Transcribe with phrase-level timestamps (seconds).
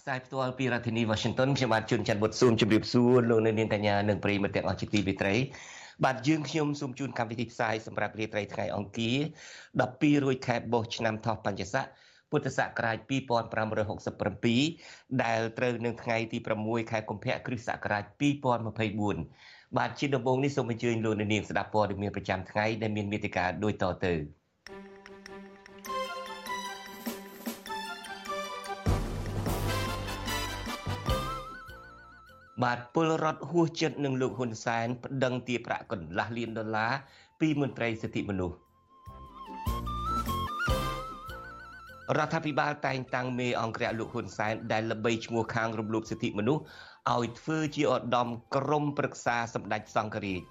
[0.00, 5.34] ផ្សាយផ្ទាល់ពីរដ្ឋធានី Washington ខ្ញុំបាទជួនច័ន្ទបុតស៊ូមជម្រាបសួរលោកអ្នកនាងកញ្ញានិងប្រិយមិត្តទាំងអស់ជាទីមេត្រី
[6.04, 9.18] បាទយើងខ្ញុំសូមជូនកម្មវិធីផ្សាយសម្រាប់រាត្រីថ្ងៃអង្គារ
[9.70, 11.86] 12រោចខែបុស្សឆ្នាំថោះបัญចស័ក
[12.30, 12.96] ពុទ្ធសករាជ
[14.16, 18.04] 2567ដែលត្រូវនឹងថ្ងៃទី6ខែកុម្ភៈគ្រិស្តសករាជ
[18.90, 24.14] 2024បាទជាដំបូងនេះសូមអញ្ជើញលោកអ្នកនាងស្ដាប់ព័ត៌មានប្រចាំថ្ងៃដែលមានមេតិការដូចតទៅ
[32.64, 36.92] បាទពលរដ្ឋហួសចិត្តនឹងលោកហ៊ុនសែនប្តឹងទារប្រាក់កន្លះលានដុល្លារ
[37.40, 38.56] ពីមន្ត្រីសិទ្ធិមនុស្ស
[42.18, 46.62] រដ្ឋាភិបាលតែងតាំងមេអង្គរៈលោកហ៊ុនសែនដែលល្បីឈ្មោះខាងរំលោភសិទ្ធិមនុស្ស
[47.14, 50.42] ឲ្យធ្វើជាឧត្តមក្រមប្រឹក្សាសម្ដេចសង្ឃរាជ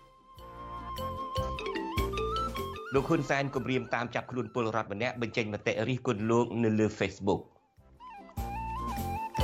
[2.94, 7.42] លោកហ៊ុនសែនគម្រាមតាមចាប់ខ្លួនពលរដ្ឋម្នាក់បញ្ចេញមតិរិះគន់លោកនៅលើ Facebook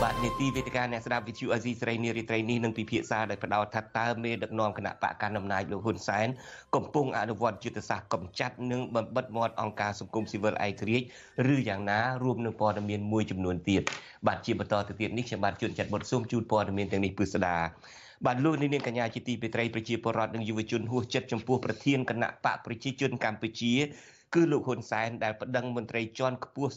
[0.05, 6.27] បាទនីតិវេទិកាអ្នកស្ដាប់វិទ្យុអេស៊ីស្រីនារីត្រីនេះនឹងពិភាក្សាដោយផ្ដោតថាតើមេដឹកនាំគណៈបកកណ្ដាលអំណាចលោកហ៊ុនសែន
[6.75, 11.07] កំពុងអនុវត្តយុទ្ធសាស្ត្រកំចាត់និងបំបិតមាត់អង្គការសង្គមស៊ីវិលឯករាជ្យ
[11.53, 13.83] ឬយ៉ាងណារួមនឹងព័ត៌មានមួយចំនួនទៀត
[14.27, 17.57] បាទជាបន្តទៅទៀតនេះខ្ញុំបាទជួនចាត់បុតស៊ូមជូនព័ត៌មានទាំងនេះពិស្ដា
[18.25, 23.73] បាទលោកនាងកញ្ញាជាទីមេត្រីប្រជាពលរដ្ឋនិងយុវជនហួសចិត្តចំពោះប្រធានគណៈបកប្រជាជនកម្ពុជា
[24.33, 26.75] គឺលោកហ៊ុនសែនដែលប្តឹងមន្ត្រីជាន់ខ្ពស់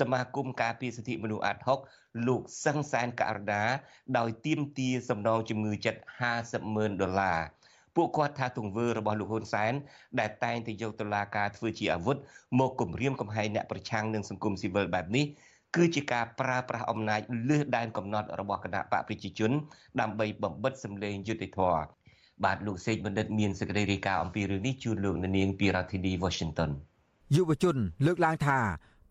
[0.00, 1.78] សមាគមការពារសិទ្ធិមនុស្សអាត់ហុក
[2.26, 3.62] លោកសឹងសែនករណា
[4.18, 6.00] ដោយទៀមទាសំណងជំងឺចិត្ត
[6.36, 7.40] 50ម៉ឺនដុល្លារ
[7.96, 9.72] ពួកគាត់ថាទង្វើរបស់លោកហ៊ុនសែន
[10.20, 12.16] ដែលតែងតែយកតុលាការធ្វើជាអាវុធ
[12.58, 15.26] មកគំរាមកំហែងអ្នកប្រឆាំងនឹងសង្គមស៊ីវិលបែបនេះ
[15.76, 19.50] គឺជាការប្រើប្រាស់អំណាចលើសដែនកំណត់របស់គណៈបកប្រជាជន
[20.00, 21.84] ដើម្បីបំបិតសម្លេងយុត្តិធម៌
[22.44, 26.70] បាទលោកសេកបណ្ឌិតមានសេចក្តីរាយការណ៍អំពីរឿងនេះជូនលោកនាងពីរដ្ឋធានី Washington
[27.34, 27.76] យុវជន
[28.06, 28.58] លើកឡើងថា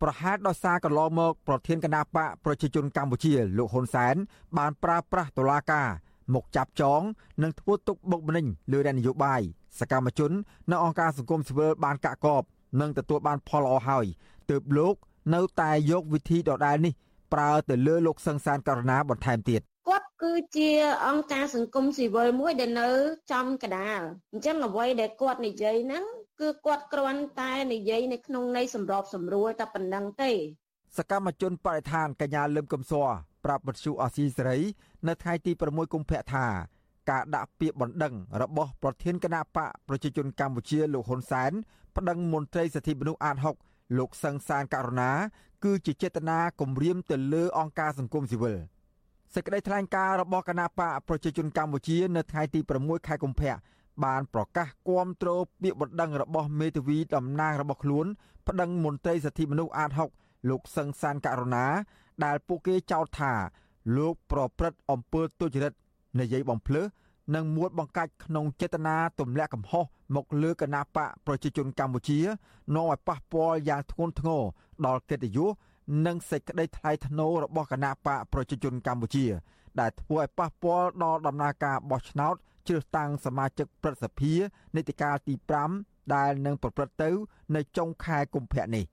[0.02, 4.16] ប្រហែលដោយសារកន្លងមក ប្រធានគណៈបកប្រជាជនកម្ពុជាលោកហ៊ុនសែន
[4.58, 5.88] បានប្រើប្រាស់តុលាការ
[6.34, 7.02] មកចាប់ចង
[7.44, 9.42] និងធ្វើទុកបុកម្នេញលើនយោបាយ
[9.80, 10.31] សកម្មជន
[10.72, 12.44] នៅអង្គការសង្គមស៊ីវិលបានកាក់កប
[12.81, 14.06] និងទទួលបានផលល្អហើយ
[14.50, 14.96] ទើបលោក
[15.36, 16.94] នៅតែយកវិធីដដែលនេះ
[17.34, 20.70] ប្រើទៅលើលោកសង្សានករណាបន្ថែមទៀតគាត់គឺជា
[21.08, 22.90] អង្គការសង្គមស៊ីវិលមួយដែលនៅ
[23.31, 24.00] ចំកដាល
[24.31, 26.04] អញ្ចឹងអ្វីដែលគាត់និយាយហ្នឹង
[26.41, 30.31] គឺគាត់គ្រាន់តែនិយាយនៅក្នុងន័យសម្របសម្រួលតែប៉ុណ្ណឹងទេ
[30.97, 33.09] សកម្មជនបរិស្ថានកញ្ញាលឹមកំសួរ
[33.46, 34.59] ប្រាប់បទសុអសីសេរី
[35.07, 36.45] នៅថ្ងៃទី6កុម្ភៈថា
[37.09, 41.51] ការដាក់ពាក្យបណ្ដឹងរបស់ប្រធានគណៈបកប្រជាជនកម្ពុជាលោកហ៊ុនសែន
[41.95, 43.38] ប្តឹងមន្ត្រីសិទ្ធិមនុស្សអាត
[43.68, 45.12] 6លោកសឹងសានករណា
[45.63, 48.57] គឺជាចេតនាគំរាមទៅលើអង្គការសង្គមស៊ីវិល
[49.34, 53.53] សេចក្តីថ្លែងការណ៍របស់គណៈបកប្រជាជនកម្ពុជា នៅថ្ងៃទី6ខែកុម្ភៈ
[54.03, 55.29] បានប្រកាសគាំទ្រ
[55.61, 58.06] ពាក្យបណ្ដឹងរបស់មេធាវីតំណាងរបស់ខ្លួន
[58.47, 61.66] ប្តឹងមន្ត្រីសិទ្ធិមនុស្សអាត6លោកសឹងសានករណា
[62.25, 63.33] ដែលពួកគេចោទថា
[63.97, 65.73] លោកប្រព្រឹត្តអំពើទុច្ចរិត
[66.19, 66.85] និយាយបំភ្លើស
[67.35, 69.85] និងមួលបង្កាច់ក្នុងចេតនាទម្លាក់កំហុស
[70.16, 72.19] មកលើគណៈបកប្រជាជនកម្ពុជា
[72.75, 74.44] នាំឲ្យប៉ះពាល់យ៉ាងធ្ងន់ធ្ងរ
[74.85, 75.50] ដល់កិត្តិយស
[76.06, 79.25] និងសេចក្តីថ្លៃថ្នូររបស់គណៈបកប្រជាជនកម្ពុជា
[79.79, 82.35] ដែលធ្វើឲ្យប៉ះពាល់ដល់ដំណើរការបោះឆ្នោត
[82.68, 84.34] ជ្រើសតាំងសមាជិកព្រឹទ្ធសភា
[84.76, 85.34] នីតិកាលទី
[85.74, 87.09] 5ដែលនឹងប្រព្រឹត្តទៅ
[87.56, 88.86] នៅចុងខែកុម្ភៈនេះ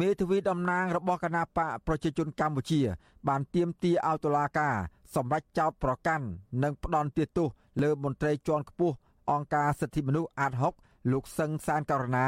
[0.00, 2.80] មេធាវីតំណាងរបស់គណៈបកប្រជាជនកម្ពុជា
[3.28, 4.74] បានទាមទារឲ្យតុលាការ
[5.14, 6.26] សម្រេចចោទប្រកាន់
[6.62, 7.48] និងផ្ដន់ទោស
[7.82, 8.94] លើមន្ត្រីជាន់ខ្ពស់
[9.30, 12.26] អង្គការសិទ្ធិមនុស្សអាត6លោកសឹងសានករណា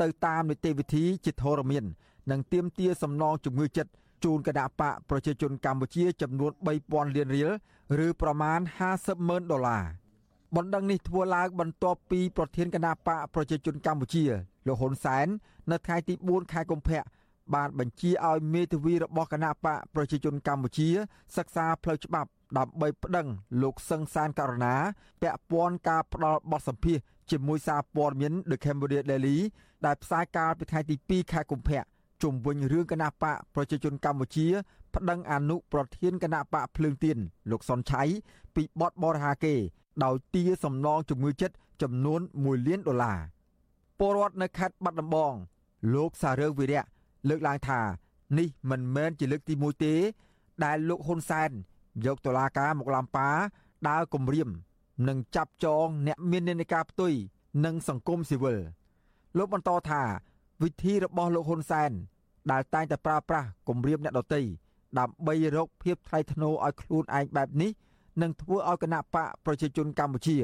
[0.00, 1.84] ទៅតាមនីតិវិធីជាធរមាន
[2.30, 3.90] និងទាមទារសំណងជំងឺចិត្ត
[4.24, 6.52] ជូនគណៈបកប្រជាជនកម្ពុជាចំនួន
[6.84, 7.50] 3000លានរៀល
[8.06, 8.60] ឬប្រមាណ
[8.94, 9.84] 50ម៉ឺនដុល្លារ
[10.56, 14.24] បណ្ដឹងនេះធ្វើឡើងបន្ទាប់ពីប្រធានគណៈបកប្រជាជនកម្ពុជា
[14.66, 15.26] លោកហ៊ុនសែន
[15.70, 17.00] នៅថ្ងៃទី4ខែកុម្ភៈ
[17.54, 20.88] បានបញ្ជាឲ្យមេធាវីរបស់គណៈបកប្រជាជនកម្ពុជា
[21.36, 23.26] សិក្សាផ្លូវច្បាប់ដើម្បីប្តឹង
[23.62, 24.74] លោកសឹងសានករណា
[25.22, 26.98] ពាក់ព័ន្ធការផ្ដាល់បទសម្ភាស
[27.30, 29.38] ជាមួយសារព័ត៌មាន The Cambodia Daily
[29.86, 31.82] ដែលផ្សាយកាលពីថ្ងៃទី2ខែកុម្ភៈ
[32.22, 34.46] ជុំវិញរឿងគណៈបកប្រជាជនកម្ពុជា
[34.98, 37.18] ប្តឹងអនុប្រធានគណៈបកភ្លើងទៀន
[37.50, 38.02] លោកសុនឆៃ
[38.54, 39.54] ពីបទបរិហាគេ
[40.04, 43.18] ដោយទារសំណងជំងឺចិត្តចំនួន1លានដុល្លារ
[43.98, 45.32] ពលរដ្ឋនៅខេត្តបាត់ដំបង
[45.94, 46.84] លោកសារើវិរៈ
[47.28, 47.80] លើកឡើងថា
[48.38, 49.94] នេះមិនមែនជាលើកទី1ទេ
[50.64, 51.50] ដែលលោកហ៊ុនសែន
[52.06, 53.28] យកតុលាការមកឡំប៉ា
[53.88, 54.48] ដើរគម្រាម
[55.08, 57.12] និងចាប់ចងអ្នកមាននានាការផ្ទុយ
[57.64, 58.58] និងសង្គមស៊ីវិល
[59.38, 60.02] លោកបន្តថា
[60.62, 61.90] វិធីរបស់លោកហ៊ុនសែន
[62.50, 64.40] ដែលតែងតែប្រើប្រាស់គម្រាមអ្នកដទៃ
[64.98, 67.70] ដើម្បីរកភាពថ្លៃថ្នូរឲ្យខ្លួនឯងបែបនេះ
[68.22, 70.36] នឹងធ្វើឲ្យគណៈបកប្រជាជនកម្ពុជា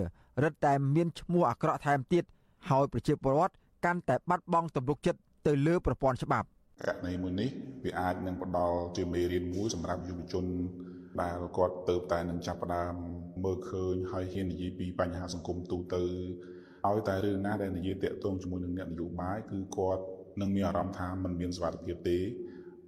[0.42, 2.24] រឹតតែមានឈ្មោះអាក្រក់ថែមទៀត
[2.68, 3.54] ហើយប្រជាពលរដ្ឋ
[3.84, 6.46] កាន់តែបាត់បង់ទំនុកចិត្តទៅលើប្រព័ន្ធច្បាប់
[6.82, 7.50] ករណីមួយនេះ
[7.84, 10.44] វាអាចនឹងផ្ដល់ជាមេរៀនមួយសម្រាប់យុវជន
[11.22, 12.94] ដែលគាត់ទៅតែនឹងចាប់ផ្ដើម
[13.44, 16.02] មើលឃើញហើយហ៊ាននិយាយពីបញ្ហាសង្គមទូទៅ
[16.86, 20.02] ឲ្យតែរឿងណាដែលនិយាយតាក់ទងជាមួយនឹងអ្នកនយោបាយគឺគាត់
[20.40, 22.18] នឹងមានអារម្មណ៍ថាมันមានសុវត្ថិភាពទេ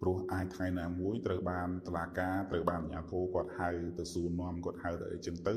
[0.00, 5.54] ព្រោះអាចថ្ងៃណាមួយត្រូវបានតឡាការត្រូវបានអាជ្ញាធរគាត់ហៅទៅសួរនាំគាត់ហៅទៅអីចឹងទៅ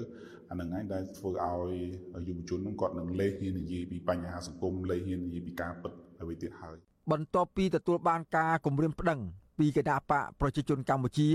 [0.50, 5.92] អានឹងឯងដែលធ្វើឲ្យយុវជននឹងគាត់នឹងលេះហ៊ាននិយាយពីបញ្ហាសង្គមលេះហ៊ាននិយាយពីការពិត
[6.22, 6.78] អ្វីទៀតហើយ
[7.12, 9.20] បន្ទាប់ពីទទួលបានការគម្រាមប្តឹង
[9.60, 11.30] ពីគណៈបកប្រជាជនកម្ពុជា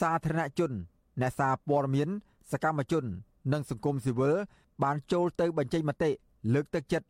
[0.00, 0.72] សាធារណជន
[1.20, 2.08] អ្នកសារព័ត៌មាន
[2.52, 3.04] សកម្មជន
[3.52, 4.34] និងសង្គមស៊ីវិល
[4.82, 6.10] បានចូលទៅបញ្ចេញមតិ
[6.54, 7.06] លើកទឹកចិត្ត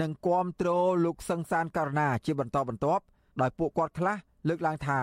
[0.00, 0.68] និងគាំទ្រ
[1.04, 3.02] លោកសង្សានករណាជាបន្តបន្ទាប់
[3.40, 4.16] ដោយពួកគាត់ខ្លះ
[4.48, 5.00] លើកឡើងថា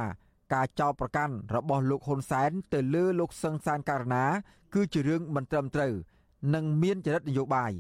[0.54, 4.24] ការចោទប្រកាន់របស់លោកហ៊ុនសែនទៅលើលោកសង្សានករណា
[4.74, 5.94] គឺជារឿងមិនត្រឹមត្រូវ
[6.54, 7.72] និងមានចរិតនយោបាយ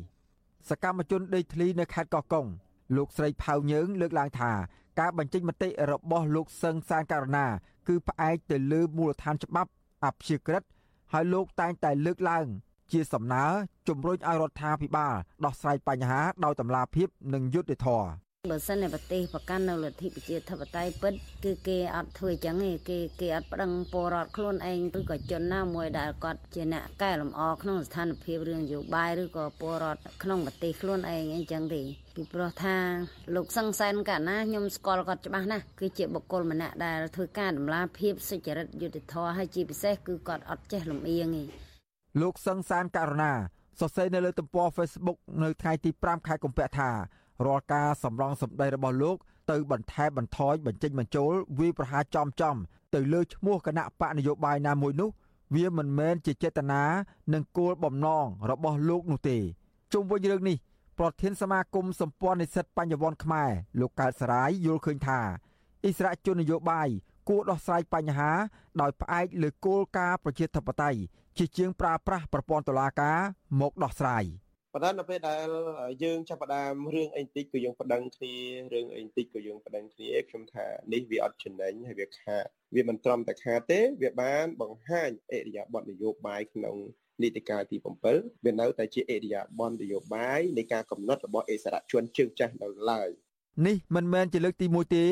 [0.69, 2.47] សកម្មជនដេកធ្លីនៅខេត្តកោះកុង
[2.95, 4.51] លោកស្រីផៅញើង លើកឡើងថា
[4.99, 7.45] ការបញ្ចេញមតិរបស់លោកសង្សានករណា
[7.87, 9.69] គឺផ្អែកទៅលើមូលដ្ឋានច្បាប់
[10.05, 10.63] អព្យាក្រឹត
[11.13, 12.45] ហើយលោកតែងតែលើកឡើង
[12.91, 13.45] ជាសំណើ
[13.87, 15.13] ជំរុញឲ្យរដ្ឋាភិបាល
[15.45, 18.07] ដោះស្រាយបញ្ហាដោយតម្លាភាពនិងយុត្តិធម៌
[18.51, 21.13] បើសិនតែប្រទេសប្រកាន់នៅលទ្ធិប្រជាធិបតេយ្យពិត
[21.43, 31.81] គឺគេអត់ធ្វើចឹងទេគេគេអត់ប្តឹងពលរដ្ឋខ្លួនឯងឬក៏ជនណាមួយដែលគាត់ជាអ្នកកែលម្អក្នុងស្ថានភាពរឿងនយោបាយឬក៏ពលរដ្ឋក្នុងប្រទេសខ្លួនឯងអីចឹងទេ
[32.15, 32.77] ពីព្រោះថា
[33.35, 41.43] លោកសង្សានកាលណាខ្ញុំស្គាល់គាត់ច្បាស់ណាស់គឺជាបុគ្គលម្នាក់ដែលធ្វើការដំឡាភាពសុចរិតយុត្តិធម៌ហើយជាពិសេសគឺគាត់អត់ចេះលំអៀងទេ
[42.21, 43.33] លោកសង្សានករណា
[43.79, 46.91] សរសេរនៅលើទំព័រ Facebook នៅថ្ងៃទី5ខែកុម្ភៈថា
[47.45, 49.17] រាល់ការសម្រងសម្ដីរបស់លោក
[49.51, 52.55] ទៅបន្ថែមបន្ថយបញ្ចេញបញ្ចូលវាប្រហារចំចំ
[52.93, 55.09] ទៅលើឈ្មោះគណៈបកនយោបាយណាមួយនោះ
[55.55, 56.83] វាមិនមែនជាចេតនា
[57.33, 59.37] និងគោលបំណងរបស់លោកនោះទេ
[59.93, 60.57] ជុំវិញរឿងនេះ
[60.99, 63.49] ប្រធានសមាគមសម្ព័ន្ធនិស្សិតបញ្ញវន្តខ្មែរ
[63.79, 65.19] លោកកើតសរាយយល់ឃើញថា
[65.85, 66.89] អិសរាជជននយោបាយ
[67.29, 68.31] គួរដោះស្រាយបញ្ហា
[68.81, 70.99] ដោយផ្អែកលើគោលការណ៍ប្រជាធិបតេយ្យ
[71.37, 73.17] ជាជាងប្រើប្រាស់ប្រព័ន្ធតុលាការ
[73.59, 74.23] មកដោះស្រាយ។
[74.77, 75.47] ប៉ុន្តែនៅពេលដែល
[76.03, 78.35] យើងចាប់ផ្ដើមរឿងអីតិចក៏យើងប្តឹងគ្នា
[78.73, 82.45] រឿងអីតិចក៏យើងប្តឹងគ្នាខ្ញុំថានេះវាអត់ចំណេញហើយវាខាត
[82.75, 86.75] វាមិនត្រឹមតែខាតទេ វាបានបង្ហាញអេរិយាប័ត្រនយោបាយក្នុង
[87.21, 87.77] នីតិកាលទី
[88.11, 93.09] 7វានៅតែជាអេរិយាប័ត្រនយោបាយនៃការកំណត់របស់អិសរាជជនជើងចាស់នៅឡើយ
[93.67, 95.05] នេះមិនមែនជាលើកទី1ទេ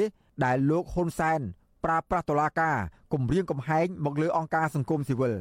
[0.46, 1.40] ដែលលោកហ៊ុនសែន
[1.86, 2.78] ប្រើប្រាស់តុលាការ
[3.14, 5.36] គំរាមកំហែងមកលើអង្គការសង្គមស៊ីវិល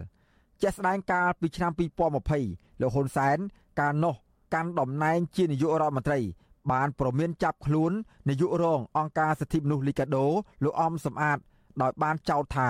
[0.63, 1.73] ជាក់ស្ដែងកាលពីឆ្នាំ
[2.27, 3.39] 2020លោកហ៊ុនសែន
[3.79, 4.15] កាលនោះ
[4.55, 6.19] កាន់តំណែងជានាយករដ្ឋមន្ត្រី
[6.73, 7.93] បានប្រមានចាប់ខ្លួន
[8.29, 10.27] នាយករងអង្គការសិទ្ធិមនុស្សលីកាដូ
[10.65, 11.39] លោកអំសំអាត
[11.83, 12.69] ដោយបានចោទថា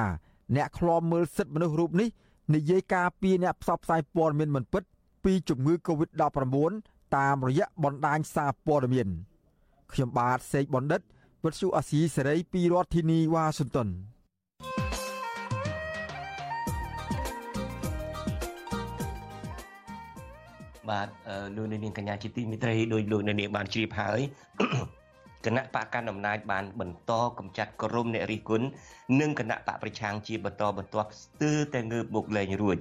[0.57, 2.09] អ្នកឃ្លាំមើលសិទ្ធិមនុស្សរូបនេះ
[2.55, 4.83] និយាយការពីអ្នកផ្សព្វផ្សាយព័ត៌មានមិនពិត
[5.25, 6.57] ពីជំងឺ Covid-19
[7.17, 9.09] តាមរយៈបណ្ដាញសារព័ត៌មាន
[9.93, 11.01] ខ្ញុំបាទសេកបណ្ឌិត
[11.45, 13.89] វិទ្យុអាស៊ីសេរីពីរដ្ឋធានីវ៉ាស៊ីនតោន
[20.91, 21.09] បាទ
[21.57, 24.21] លោកនាងកញ្ញាជាទីមេត្រីដោយលោកនាងបានជ្រាបហើយ
[25.47, 28.67] គណៈបកកណ្ដាលអំណាចបានបន្តកំចាត់ក្រុមអ្នករិះគន់
[29.21, 32.77] និងគណៈបកប្រឆាំងជាបន្តបន្ទាប់ស្ទើរតែងើបមុខលែងរួច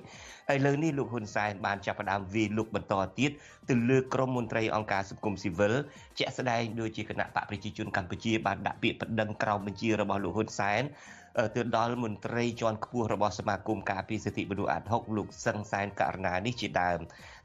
[0.53, 3.31] ឥឡូវនេះលោកហ៊ុនសែនបានចាប់ផ្ដើមវាយលុកបន្តទៀត
[3.69, 5.73] ទៅលើក្រុមមន្ត្រីអង្គការសង្គមស៊ីវិល
[6.17, 10.83] ជាក់ស្ដែងដូចជាគណៈបកប្រជាជនកម្ពុជាបានដាក់ពាក្យប្តឹងក្រោមបញ្ជារបស់លោកហ៊ុនសែន
[11.55, 16.99] ទៅដល់មន្ត្រីជាន់ខ្ពស់របស់សមាគមការពារសិទ្ធិមនុស្សអាត់ហុកលោកសឹងសែនករណានេះជាដើម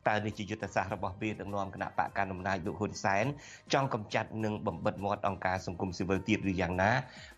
[0.08, 3.24] តើនេះជាយុទ្ធសាស្ត្ររបស់មេដឹកនាំគណៈបកកណ្ដាលអំណាចលោកហ៊ុនសែន
[3.72, 6.90] ចង់កម្ចាត់និងបំបិតមាត់អង្គការសង្គមស៊ីវិលទៀតឬយ៉ាងណា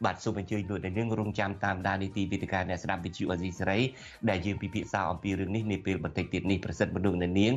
[0.04, 3.78] បាទសូមអញ្ជើញលោកអ្នកនាងរងចាំតាមដាននីតិវិទ្យាអ្នកស្ដាប់វិទ្យុអេស៊ីសេរី
[4.30, 7.52] ដែលយើងពិភាក្សាអំពីរឿងនេះនាពេលបន្តិចទៀតនេះប្រសិទ្ធមនុស្សអ្នកនាង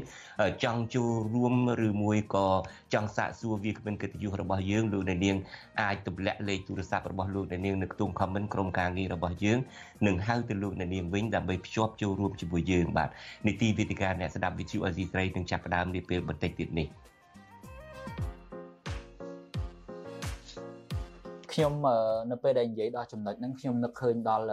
[0.63, 1.53] ចង់ចូលរួម
[1.87, 2.47] ឬមួយក៏
[2.93, 5.37] ចង់សាកសួរវាគ្មិនកិត្តិយសរបស់យើងលោកអ្នកនាង
[5.81, 9.59] អាចទម្លាក់លេខទូរស័ព្ទរបស់លោកអ្នកនាងនៅខ្ទង់ comment ក្រុមការងាររបស់យើង
[10.07, 13.09] នឹងហៅទៅលោកអ្នកនាងវិញដើម្បីភ្ជាប់ចូលរួមជាមួយយើងបាទ
[13.47, 16.87] នីតិវិទ្យាអ្នកស្ដាប់វិទ្យុអេស៊ីស្រីនឹងចាប់ផ្ដើមនាពេលបន្តិចទៀតនេះ
[21.53, 21.73] ខ្ញុំ
[22.31, 24.45] នៅពេលដែលនិយាយដល់ចំណុចហ្នឹងខ្ញុំនឹកឃើញដល់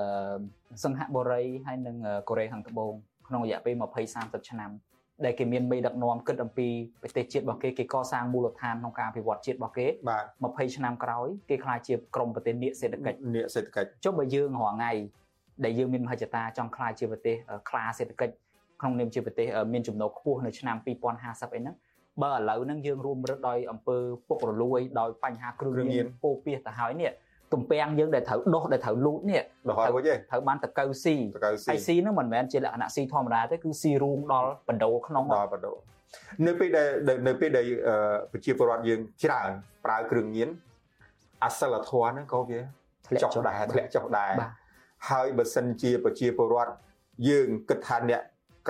[0.84, 1.96] សង្ហបុរីហើយនិង
[2.28, 2.92] កូរ៉េខាងត្បូង
[3.28, 3.82] ក្នុងរយៈពេល20
[4.16, 4.70] 30ឆ្នាំ
[5.24, 6.68] ដែលគេមានមេដឹកនាំគិតអំពី
[7.02, 10.24] ប្រទេសជាតិរបស់គេគេកសាងមូលដ្ឋានក្នុងការអភិវឌ្ឍជាតិរបស់គេបាទ
[10.68, 14.92] 20ឆ្នាំក្រោយគេខ្លាចជាក្រមប្រទេសនាគសេដ្ឋកិច្ចនាគសេដ្ឋកិច្ចចុះបើយើងរាល់ថ្ងៃ
[15.64, 17.36] ដែលយើងមានមហិច្ឆតាចង់ខ្លាចជាប្រទេស
[17.68, 18.34] ខ្លាសេដ្ឋកិច្ច
[18.80, 21.76] ក្នុងនាមជាប្រទេសមានចំណូលខ្ពស់នៅឆ្នាំ2050អីហ្នឹង
[22.22, 23.96] បើឥឡូវហ្នឹងយើងរួមរឹតដោយអំពើ
[24.28, 27.10] ពុករលួយដោយបញ្ហាគ្រឿងញៀនពោពាសទៅហើយនេះ
[27.52, 29.76] ទំពាំងយើងដែលត្រូវដុសដែលត្រូវលូតនេះត្រូវ
[30.30, 31.16] ត្រូវបានតកៅស៊ី
[31.70, 35.72] ហើយស៊ីហ្នឹងមិនមែនជាលក្ខណៈស៊ីធម្មតាទេគឺស៊ីរួមដល់បណ្ដោក្នុងដល់បណ្ដោ
[36.46, 36.88] នៅពេលដែល
[37.26, 37.64] នៅពេលដែល
[38.32, 39.50] ប្រជាពលរដ្ឋយើងច្រើន
[39.84, 40.48] ប្រើគ្រឿងញៀន
[41.44, 42.60] អសិលធម៌ហ្នឹងក៏វា
[43.06, 44.30] ធ្លាក់ចុះដែរធ្លាក់ចុះដែរ
[45.10, 46.72] ហើយបើសិនជាប្រជាពលរដ្ឋ
[47.28, 48.22] យើងគិតថាអ្នក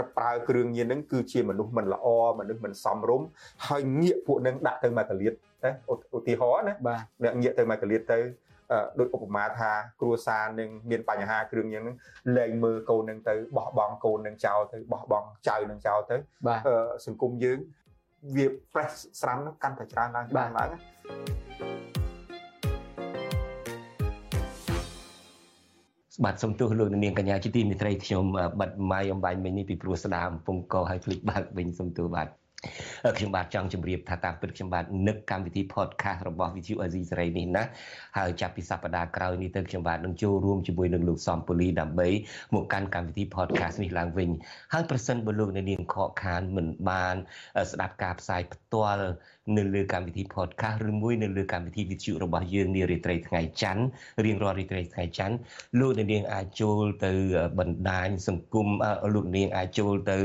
[0.02, 2.06] កប្រើគ្រឿងញៀនហ្នឹងគឺជាមនុស្សមិនល្អ
[2.40, 3.26] មនុស្សមិនសមរម្យ
[3.66, 5.32] ហើយងាកពួកនឹងដាក់ទៅមកកលៀត
[5.64, 5.72] ណា
[6.16, 6.74] ឧទាហរណ៍ណា
[7.22, 8.20] អ្នកងាកទៅមកកលៀតទៅ
[8.98, 11.96] ដោយឧបមាថាគ្រួសារនឹងមានបញ្ហាគ្រឿងញៀននឹង
[12.36, 16.16] លែងមើលកូននឹងទៅបោះបង់កូននឹងចោលទៅបោះបង់ចៅនឹងចោលទៅ
[17.06, 17.58] សង្គមយើង
[18.36, 20.70] វា fresh ស្រាំនឹងកាន់តែច្រើនឡើងច្រើនឡើង
[26.24, 28.24] បាទសូមទោសលោកនាងកញ្ញាជាទីមេត្រីខ្ញុំ
[28.60, 32.28] បិទម៉ៃអំបញ្ញមិញនេះពីព្រោះស្ដាមកំពុងកឲ្យភ្លេចបើកវិញសូមទោសបាទ
[33.16, 37.64] ខ្ញុំបាទចង់ជម្រាបថាតាមពិតខ្ញុំបាទនឹកកម្មវិធី podcast របស់ VTV Asia សេរីនេះណា
[38.18, 42.08] ហើយចាប់ពីសប្តាហ៍ក្រោយនេះទៅខ្ញុំបាទនឹងចូលរួមជាមួយនឹងលោកសំពូលីដើម្បី
[42.54, 44.30] មកកាន់កម្មវិធី podcast នេះឡើងវិញ
[44.72, 47.14] ហើយប្រសិនបើលោកអ្នកនាងខកខានមិនបាន
[47.72, 49.04] ស្ដាប់ការផ្សាយផ្ទាល់
[49.58, 53.84] នៅលើកម្មវិធី podcast ឬមួយនៅលើកម្មវិធីវិទ្យុរបស់យើងនារាត្រីថ្ងៃច័ន្ទ
[54.24, 55.36] រៀងរាល់រាត្រីថ្ងៃច័ន្ទ
[55.80, 57.12] លោកនាងអាចចូលទៅ
[57.58, 58.68] បណ្ដាញសង្គម
[59.14, 60.18] លោកនាងអាចចូលទៅ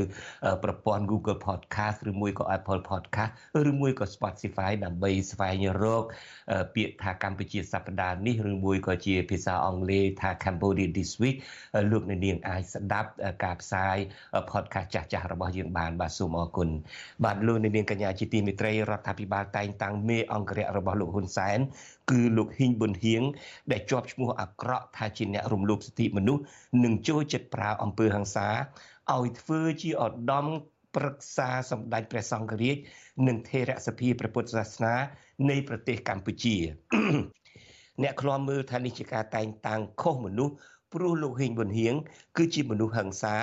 [0.64, 3.32] ប្រព័ន្ធ Google Podcast ឬមួយក៏ Apple Podcast
[3.70, 6.04] ឬមួយក៏ Spotify ដើម្បីស្វែងរក
[6.76, 11.38] ពាក្យថាកម្ពុជាសប្តាហ៍នេះឬមួយក៏ជាភាសាអង់គ្លេសថា Cambodia this week
[11.92, 13.10] លោកនាងអាចស្ដាប់
[13.44, 13.98] ការផ្សាយ
[14.52, 16.70] podcast ចាស់ៗរបស់យើងបានបាទសូមអរគុណ
[17.24, 21.60] បាទលោកនាងកញ្ញាជាទីមេត្រីរដ្ឋាភិបាលតែងតាំងមេអង្គរៈរបស់លោកហ៊ុនសែន
[22.12, 23.24] គឺលោកហ៊ីងប៊ុនហៀង
[23.72, 26.42] ដែលជាប់ឈ្មោះអាក្រក់ថាជាអ្នករំលោភសិទ្ធិមនុស្ស
[26.84, 28.48] និងចូលចិត្តប្រើអំពើហិង្សា
[29.16, 30.46] ឲ្យធ្វើជាឧត្តម
[30.96, 32.78] ប្រឹក្សាសម្ដេចព្រះសង្ឃរាជ
[33.28, 34.96] និងថេរសភាព្រះពុទ្ធសាសនា
[35.50, 36.56] នៃប្រទេសកម្ពុជា
[38.04, 40.54] អ្នកខ្លាំមើលថានេះជាការតែងតាំងខុសមនុស្ស
[40.94, 41.96] ព្រោះលោកហ៊ីងប៊ុនហៀង
[42.38, 43.36] គឺជាមនុស្សហិង្សា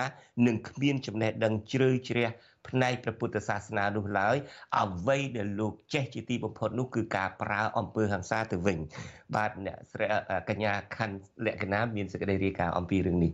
[0.46, 2.28] និងគ្មានចំណេះដឹងជ្រៅជ្រះ
[2.68, 4.36] ផ្នែកព្រះពុទ្ធសាសនានោះឡើយ
[4.80, 8.78] អ្វីដែលលោកចេះជាទីបំផុតនោះគឺការប្រើអំពើហិង្សាទៅវិញ
[9.34, 10.06] បាទអ្នកស្រី
[10.48, 13.32] កញ្ញាខណ្ឌលក្ខណៈមានសេចក្តីរាយការណ៍អំពីរឿងនេះ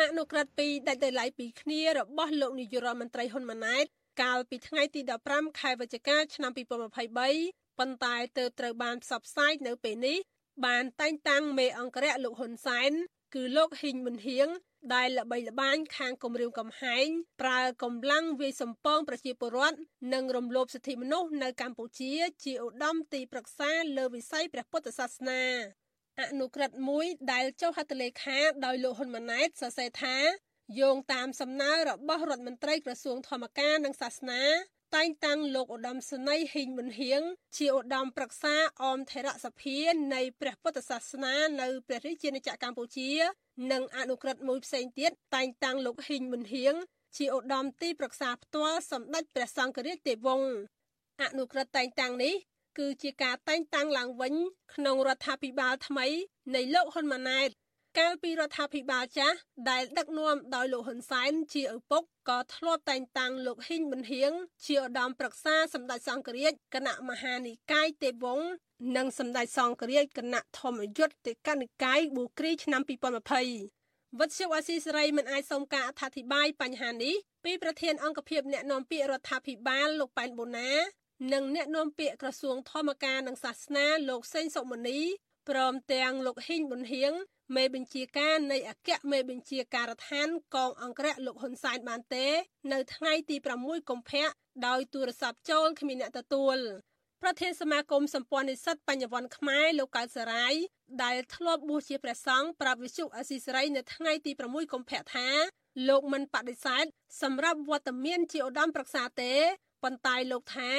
[0.00, 3.84] អនុក្រឹត្យពីដាច់ដោយឡែកពីគ្នារបស់លោកនាយករដ្ឋមន្ត្រីហ៊ុនម៉ាណែត
[4.22, 5.00] កាលពីថ្ងៃទី
[5.30, 10.18] 15ខែវិច្ឆិកាឆ្នាំ2023ប៉ុន្តែទើបត្រូវបានផ្សព្វផ្សាយនៅពេលនេះ
[10.66, 12.92] បានតែងតាំងមេអង្គរៈលោកហ៊ុនសែន
[13.34, 14.48] គឺលោកហ៊ីងមុនហៀង
[14.94, 17.06] ដែលល្បីល្បាញខាងគម្រាមកំហែង
[17.40, 19.78] ប្រើកម្លាំងវាយសម្ពងប្រជាពលរដ្ឋ
[20.14, 22.12] និងរំលោភសិទ្ធិមនុស្សនៅកម្ពុជា
[22.44, 25.42] ជាឧត្តមទីប្រឹក្សាលើវិស័យព្រះពុទ្ធសាសនា
[26.20, 30.16] អនុក្រឹត្យមួយដែលចុះហត្ថលេខាដោយលោកហ៊ុនម៉ាណែតសរសេរថា
[30.80, 34.42] យោងតាមសំណើរបស់រដ្ឋមន្ត្រីក្រសួងធម្មការនិងសាសនា
[34.96, 37.22] តែងតាំងលោកឧត្តមសេនីយ៍ហ៊ីងមុនហៀង
[37.56, 39.76] ជាឧត្តមប្រឹក្សាអមថេរសភា
[40.14, 43.10] នៃព្រះពុទ្ធសាសនានៅព្រះរាជាណាចក្រកម្ពុជា
[43.72, 46.74] និងអនុក្រឹត្យមួយផ្សេងទៀតតែងតាំងលោកហ៊ីងមុនហៀង
[47.16, 50.50] ជាឧត្តមទីប្រឹក្សាផ្ទាល់សម្ដេចព្រះសង្ឃរាជទេវវង្ស
[51.22, 52.34] អនុក្រឹត្យតែងតាំងនេះ
[52.78, 54.34] គឺជាការតែងតាំងឡើងវិញ
[54.74, 56.06] ក្នុងរដ្ឋាភិបាលថ្មី
[56.54, 57.50] នៃលោកហ៊ុនម៉ាណែត
[57.98, 59.36] កាលពីរដ្ឋាភិបាលចាស់
[59.70, 64.32] ដែលដឹកនាំដោយលោកហ៊ុនសែនជាឪពុកក៏ធ្លាប់តែងតាំងលោកហ៊ីងប៊ុនហៀង
[64.66, 68.48] ជាឧត្តមប្រឹក្សាសម្ដេចសង្ឃរាជគណៈមហានិកាយទេពវង្ស
[68.96, 80.70] និងសម្ដេចសង្ឃរាជគណៈធម្មយុត្តទេកនិកាយប៊ូគ្រីឆ្នាំ2020វត្តជអាស៊ីសេរីមិនអាចសុំការអធិប្បាយបញ្ហានេះពីប្រធានអង្គភិបអ្នកនាំពាក្យរដ្ឋាភិបាលលោកប៉ែនបូណា
[81.32, 85.00] និងអ្នកនាំពាក្យក្រសួងធម្មការនិងសាសនាលោកសេងសុមនី
[85.48, 87.12] ព្រមទាំងលោកហ៊ីងប៊ុនហៀង
[87.56, 92.26] មេបញ្ជាការនៃអគ្គមេបញ្ជាការដ្ឋានកងអង្គរៈលោកហ៊ុនសែនបានទេ
[92.72, 94.28] នៅថ្ងៃទី6កុម្ភៈ
[94.66, 96.58] ដោយទូរស័ព្ទចូលគ្មានអ្នកទទួល
[97.22, 100.54] ប្រធានសមាគមសម្ព័ន្ធនិស្សិតបញ្ញវន្តខ្មែរលោកកៅសរាយ
[101.04, 105.28] ដែលធ្លាប់បួសជាព្រះសង្ឃប្រាប់វិសុអសីសេរីនៅថ្ងៃទី6កុម្ភៈថា
[105.88, 106.84] លោកមិនបដិសេធ
[107.22, 109.34] សម្រាប់វត្តមានជាឧត្តមប្រឹក្សាទេ
[109.82, 110.70] ប៉ុន្តែលោកថា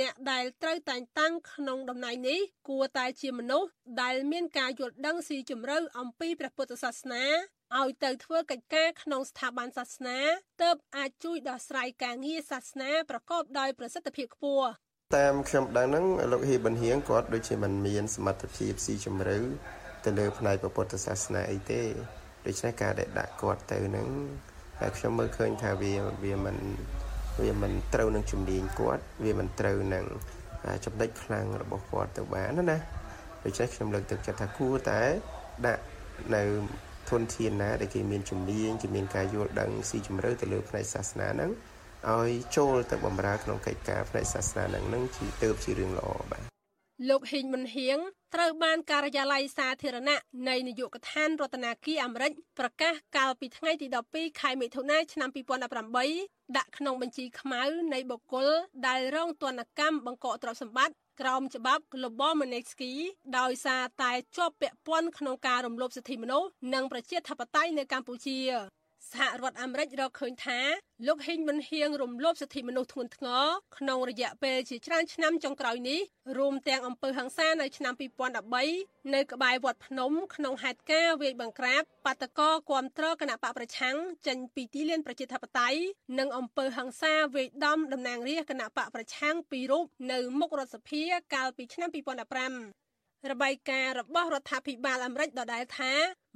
[0.00, 3.68] អ្នកដែលត្រូវតែងតាំងក្នុងតំណែងនេះគួរតែជាមនុស្ស
[4.02, 7.24] ដែលមានការយល់ដឹងស៊ីជម្រៅអំពីព្រះពុទ្ធសាសនា
[7.80, 10.18] ឲ្យទៅធ្វើកិច្ចការក្នុងស្ថាប័នសាសនា
[10.62, 14.68] ទើបអាចជួយដោះស្រាយការងារសាសនាប្រកបដោយប្រសិទ្ធភាពខ្ពស់
[15.16, 19.38] តាមខ្ញុំដឹងហ្នឹងលោកហ៊ីប៊ុនហៀងគាត់ដូចជាមិនមានសមត្ថភាពស៊ីជម្រៅ
[20.04, 21.82] ទៅលើផ្នែកពុទ្ធសាសនាអីទេ
[22.46, 24.08] ដូច្នេះការដែលដាក់គាត់ទៅហ្នឹង
[24.80, 25.92] តែខ្ញុំមើលឃើញថាវា
[26.22, 26.56] វាមិន
[27.42, 30.06] វាមិនត្រូវនឹងជំនាញគាត់វាមិនត្រូវនឹង
[30.84, 32.78] ចំណុចខ្លាំងរបស់គាត់ទៅបានណា
[33.44, 35.00] ដូច្នេះខ្ញុំលើកទឹកចិត្តថាគួរតែ
[35.66, 35.82] ដាក់
[36.34, 36.42] នៅ
[37.10, 41.50] ធនធានណាដែលគេមានជំនាញគេមានការយល់ដឹងស៊ីជម្រៅទៅលើផ្នែកសាសនាហ្នឹង
[42.10, 46.42] ឲ្យចូលទៅបម្រើក្នុងកិច្ចការផ្នែកសាសនាហ្នឹងនឹងជាទៅជារឿងល្អបាទ
[47.08, 47.98] លោកហ៊ីងមុនហៀង
[48.34, 55.28] ត្រូវបានការិយាល័យសាធារណៈនៃនាយកដ្ឋានរដ្ឋាភិបាលអាមេរិកប្រកាសកាលពីថ្ងៃទី12ខែមិថុនាឆ្នាំ
[55.92, 57.62] 2018ដាក់ក្នុងបញ្ជីខ្មៅ
[57.94, 58.48] នៃបុគ្គល
[58.86, 62.92] ដែលរងទណ្ឌកម្មបង្កកទ្រព្យសម្បត្តិក្រោមច្បាប់ Global Magnitsky
[63.38, 68.38] ដោយសារតែជាប់ពាក់ព័ន្ធក្នុងការរំលោភសិទ្ធិមនុស្សនិងប្រជាធិបតេយ្យនៅកម្ពុជា
[69.12, 70.60] សហរដ្ឋអាមេរិករកឃើញថា
[71.06, 73.46] លោកហ៊ីងមិនហៀងរំលោភសិទ្ធិមនុស្សធ្ងន់ធ្ងរ
[73.78, 76.00] ក្នុងរយៈពេលជាច្រើនឆ្នាំចុងក្រោយនេះ
[76.38, 77.94] រួមទាំងអំពើហិង្សានៅឆ្នាំ
[78.54, 83.96] 2013នៅក្បែរវត្តភ្នំក្នុងហេតុការណ៍វាយបង្ក្រាបបាតកោគាំទ្រគណៈបកប្រឆាំង
[84.26, 85.78] ចេញពីទីលានប្រជាធិបតេយ្យ
[86.18, 91.02] និងអំពើហិង្សាវាយដំតំណាងរាស្ត្រគណៈបកប្រឆាំងពីររូបនៅមុខរដ្ឋសភា
[91.34, 92.87] កាលពីឆ្នាំ2015
[93.30, 95.92] របាយការណ៍របស់រដ្ឋាភិបាលអាមេរិកដដែលថា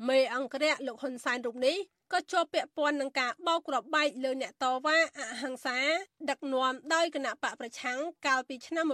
[0.09, 1.77] មេអង្គរៈលោកហ៊ុនសែនរូបនេះ
[2.13, 5.79] ក៏ជាប់ពាក់ព័ន្ធនឹងការបោកគ្រាប់បែកលើអ្នកតវ៉ាអហិង្សា
[6.31, 8.85] ដឹកនាំដោយគណៈបកប្រឆាំងកាលពីឆ្នាំ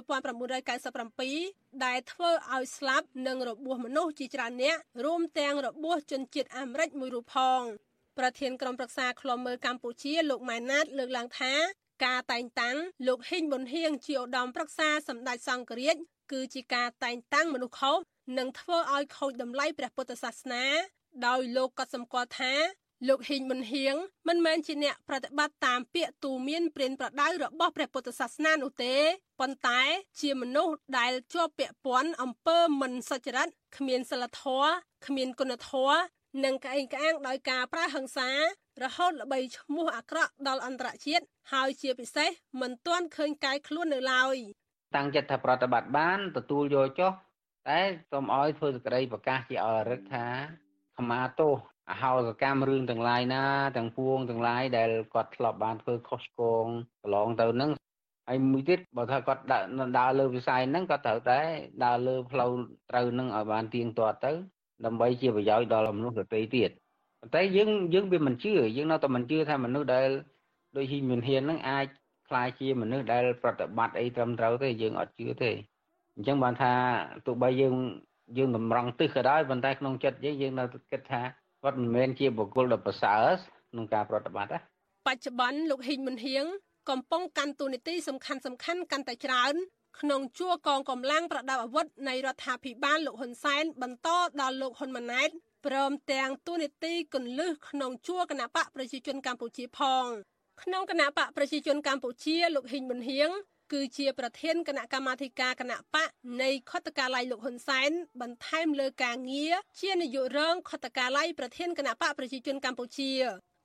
[1.07, 7.61] 1997ដែលធ្វើឲ្យស្លាប់និងរបួសមនុស្សជាច្រើនអ្នករួមទាំងរបួសជនជាតិអាមេរិកមួយរូបផង
[8.19, 11.53] ប្រធានក្រុមប្រឹក្សាឃ្លាំមើលកម្ពុជាលោកម៉ែនណាតលើកឡើងថា
[12.05, 12.77] ការតែងតាំង
[13.07, 15.97] លោកហ៊ីងប៊ុនហៀងជាឧត្តមប្រឹក្សាសម្ដេចសង្ឃរាជ
[16.33, 17.97] គឺជាការតែងតាំងមនុស្សខុស
[18.39, 20.65] និងធ្វើឲ្យខូចតម្លៃព្រះពុទ្ធសាសនា
[21.27, 22.53] ដោយលោកក៏សម្គាល់ថា
[23.09, 23.95] លោកហ៊ីងប៊ុនហៀង
[24.29, 28.95] មិនមែនជាអ្នកប្រតិបត្តិតាមពាក្យទូមានព្រានប្រដៅរបស់ព្រះពុទ្ធសាសនានោះទេ
[29.41, 29.81] ប៉ុន្តែ
[30.21, 34.71] ជាមនុស្សដែលជាប់ពាក់ព័ន្ធអំពើមិនសុចរិតគ្មានសិលធម៌
[35.07, 35.99] គ្មានគុណធម៌
[36.45, 38.31] និងក្អេងក្អាងដោយការប្រើហិង្សា
[38.83, 42.31] រហូតល្បីឈ្មោះអាក្រក់ដល់អន្តរជាតិហើយជាពិសេស
[42.61, 44.37] មិនទាន់ឃើញកាយខ្លួននៅឡើយ
[44.95, 47.13] តាំងចិត្តថាប្រតិបត្តិបានទទួលយកចុះ
[47.69, 47.81] តែ
[48.11, 50.27] សូមឲ្យធ្វើសេចក្តីប្រកាសជាអរិទ្ធថា
[50.97, 51.53] ខមាទោស
[51.91, 53.45] អហោសកម្មរឿងទាំងឡាយណា
[53.77, 56.67] ទាំងពួងទាំងឡាយដែលគាត់ធ្លាប់បានធ្វើខុសឆ្គង
[57.03, 57.71] កន្លងទៅហ្នឹង
[58.29, 59.63] ហើយមួយទៀតបើថាគាត់ដើរ
[59.99, 61.41] ដើរលើវិស័យហ្នឹងគាត់ត្រូវតែ
[61.85, 62.51] ដើរលើផ្លូវ
[62.91, 64.33] ត្រូវហ្នឹងឲ្យបានទៀងទាត់ទៅ
[64.85, 66.71] ដើម្បីជាប្រយោជន៍ដល់មនុស្សដទៃទៀត
[67.21, 70.09] ប៉ុន្តែយើងយើងវាមិនជឿយើងនៅតែមិនជឿថាមនុស្សដែល
[70.77, 71.87] ដូចហ៊ីមានហ៊ានហ្នឹងអាច
[72.29, 75.51] ខ្លាចជាមនុស្សដែលប្រតិបត្តិអីត្រឹមត្រូវទេយើងអត់ជឿទេ
[76.17, 76.73] អញ្ចឹងបានថា
[77.27, 77.75] ទោះបីយើង
[78.39, 81.23] យើងតម្រង់ទិសក៏ដោយប៉ុន្តែក្នុងចិត្តយើងយើងនៅគិតថា
[81.63, 83.25] គាត់មិនមែនជាបុគ្គលដ៏ប្រសើរ
[83.71, 84.59] ក្នុងការប្រតិបត្តិណា
[85.07, 86.45] បច្ចុប្បន្នលោកហ៊ីងមុនហៀង
[86.91, 89.55] កំពុងកាន់តួនាទីសំខាន់សំខាន់កាន់តែច្រើន
[90.01, 94.09] ក្នុងជួរកងកម្លាំងប្រដាប់អាវុធនៃរដ្ឋាភិបាលលោកហ៊ុនសែនបន្ត
[94.41, 95.31] ដល់លោកហ៊ុនម៉ាណែត
[95.67, 100.07] ព្រមទាំងតួនាទីកុនលឹះក្នុងជួរគណៈបកប្រជាជនកម្ពុជាផង
[100.63, 103.31] ក្នុងគណៈបកប្រជាជនកម្ពុជាលោកហ៊ីងប៊ុនហៀង
[103.73, 106.09] គឺជាប្រធានគណៈកម្មាធិការគណៈបក
[106.43, 107.91] នៃខុទ្ទកាល័យលោកហ៊ុនសែន
[108.21, 113.13] បន្ថែមលើការងារជានាយករងខុទ្ទកាល័យប្រធានគណៈបកប្រជាជនកម្ពុជា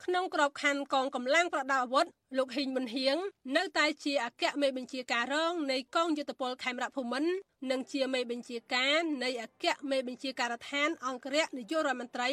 [0.05, 2.05] ក្នុងក្របខ័ណ្ឌកងកម្លាំងប្រដាប់អាវុធ
[2.37, 3.17] លោកហ៊ីងប៊ុនហៀង
[3.57, 7.31] នៅតែជាអគ្គមេបញ្ជាការរងនៃកងយុទ្ធពលខេមរៈភូមិន្ទ
[7.71, 12.31] និងជាមេបញ្ជាការនៃអគ្គមេបញ្ជាការដ្ឋានអង្គរៈនាយករដ្ឋមន្ត្រី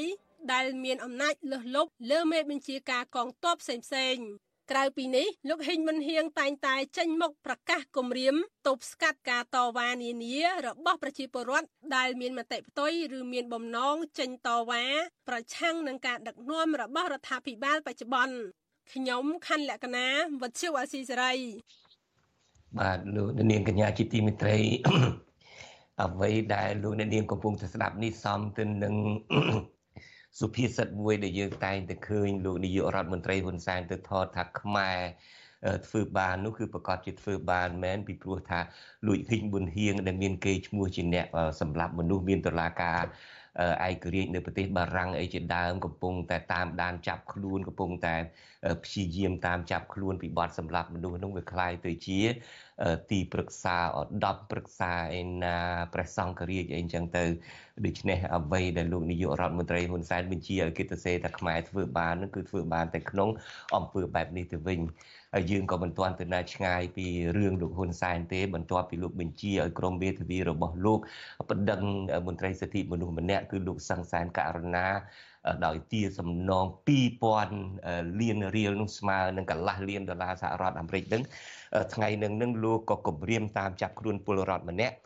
[0.53, 8.35] ដែលមានអំណាចលើសលប់លើមេបញ្ជាការកងទ័ពផ្សេងៗ ក្រៅពីនេះលោកហ៊ីងមុនហៀងតែងតែចេញមុខប្រកាសគម្រាម
[8.67, 14.85] ទប់ស្កាត់ការតវ៉ានានារបស់ប្រជាពលរដ្ឋដែលមានមតិផ្ទុយឬមានបំណងចេញតវ៉ា
[15.29, 18.37] ប្រឆាំងនឹងការដឹកនាំរបស់រដ្ឋាភិបាលបច្ចុប្បន្ន
[18.93, 20.07] ខ្ញុំខណ្ឌលក្ខណា
[20.43, 21.35] វັດឈូអាស៊ីសេរី
[22.79, 24.57] បាទលោកនាងកញ្ញាជាទីមេត្រី
[26.01, 28.95] អ្វីដែលលោកអ្នកនាងកំពុងតែស្ដាប់នេះសំទៅនឹង
[30.39, 35.01] សុភាសិតមួយដែលយើងតែងតែឃើញលោកនាយករដ្ឋមន្ត្រីហ៊ុនសែនទៅថតថាខ្មែរ
[35.87, 38.61] ធ្វើបាននោះគឺប្រកាសជាធ្វើបានមែនពីព្រោះថា
[39.07, 41.27] លួចហ៊ីងប៊ុនហៀងដែលមានគេឈ្មោះជាអ្នក
[41.61, 43.03] សម្រាប់មនុស្សមានតឡាការ
[43.88, 48.16] ឯករាជ្យនៅប្រទេសបារាំងអីជាដើមកំពុងតែតាមដានចាប់ខ្លួនកំពុងតែ
[48.84, 52.20] ព្យាយាមតាមចាប់ខ្លួនពីបទសម្លាប់មនុស្សនោះវាคล้ายទៅជា
[53.12, 55.58] ទីប្រឹក្សាឧត្តមប្រឹក្សាឯណា
[55.94, 57.24] ព្រះសង្ឃរាជអីចឹងទៅ
[57.86, 63.30] ដូច្នេះអ្វីដែលលោកនាយករដ្ឋមន្ត្រីហ៊ុនសែនបញ្ជាឲ្យគេទៅសេថាខ្មែរធ្វើបាននឹងគឺធ្វើបានតែក្នុង
[63.76, 64.80] អំពើបែបនេះទៅវិញ
[65.35, 70.99] ហើយយើងក៏មិនទាន់ទៅណាឆ្ងាយពីរឿងលោកហ៊ុនសែនទេបន្ទាប់ពីលោកបញ្ជាឲ្យក្រមមេធាវីរបស់លោក
[71.51, 71.83] បណ្ដឹង
[72.27, 74.87] មន្ត្រីសិទ្ធិមនុស្សម្នាក់គឺលោកសង្សានករណា
[75.67, 76.67] ដោយទាសំណង
[77.39, 81.23] 2000លានរៀលនោះស្មើនឹងកន្លះលានដុល្លារសហរដ្ឋអាមេរិកនឹង
[81.95, 84.97] ថ្ងៃនឹងនឹងលោកក៏គម្រាមតាមចាប់ខ្លួនពលរដ្ឋម្នាក់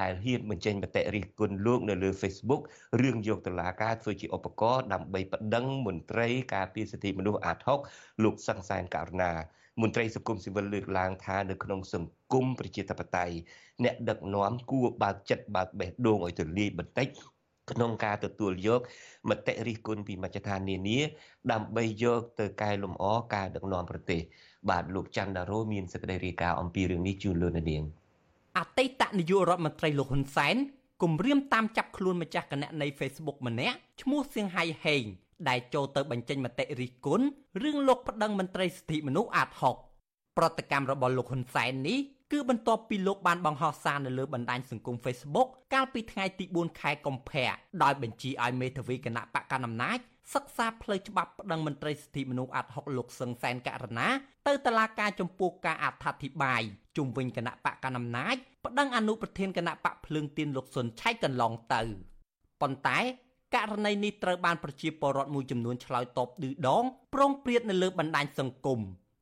[0.00, 2.62] ដែលហ៊ានបញ្ចេញមតិរិះគន់លោកនៅលើ Facebook
[3.00, 7.58] រឿងយកតឡាការធ្វើជាឧបករណ៍ដើម្បីបដិងមន្ត្រីការពារសិទ្ធិមនុស្សអាត
[7.90, 9.32] 6លោកសង្សានករណា
[9.80, 13.34] មន្ត្រីសង្គមស៊ីវិលលើកឡើងថានៅក្នុងសង្គមប្រជាធិបតេយ្យ
[13.84, 17.08] អ្នកដឹកនាំគួរបើកចិត្តបើកបេះដូងឲ្យទូលាយបន្តិច
[17.70, 18.80] ក្នុងការទទួលយក
[19.30, 20.98] មតិរិះគន់ពីមជ្ឈដ្ឋាននានា
[21.52, 23.04] ដើម្បីយកទៅកែលម្អ
[23.34, 24.20] ការដឹកនាំប្រទេស
[24.70, 27.84] បាទលោកច័ន្ទដារ៉ូមានសេចក្តីរាយការណ៍អំពីរឿងនេះជូនលោកនាង
[28.58, 30.56] អតីតនាយករដ្ឋមន្ត្រីលោកហ៊ុនសែន
[31.02, 35.04] គម្រាមតាមចាប់ខ្លួនម្ចាស់គណនី Facebook ម្នាក់ឈ្មោះសៀងហៃហេង
[35.48, 37.26] ដែលចូលទៅបញ្ចេញមតិរិះគន់
[37.62, 39.48] រឿងលោកប្តឹងមន្ត្រីសិទ្ធិមនុស្សអាត
[39.92, 41.98] 6ប្រតិកម្មរបស់លោកហ៊ុនសែននេះ
[42.32, 47.52] គឺបន្ទាប់ពីលោកបានបង្ហោះសារនៅលើបណ្ដាញសង្គម Facebook កាលពីថ្ងៃទី4ខែកុម្ភៈ
[47.82, 49.98] ដោយបញ្ជាឲ្យមេធាវីគណៈបកកណ្ដាលអំណាច
[50.34, 54.08] សិក្សាផ្លូវច្បាប់ប្តឹងមន្ត្រីសិទ្ធិមនុស្សអាត់ហុកលោកសឹងសែនករណា
[54.48, 56.62] ទៅតុលាការចំពោះការអត្ថាធិប្បាយ
[56.96, 61.82] ជុំវិញគណៈបកកណ្ដាលអំណាចប្តឹងអនុប្រធានគណៈបកភ្លើងទៀនលោកសុនឆៃកន្លងទៅ
[62.60, 62.98] ប៉ុន្តែ
[63.54, 66.84] ករណីនេះត្រូវបានប្រជាពលរដ្ឋមួយចំនួនឆ្លើយតបឌឺដង
[67.14, 68.80] ប្រងព្រាតនៅលើបណ្ដាញសង្គម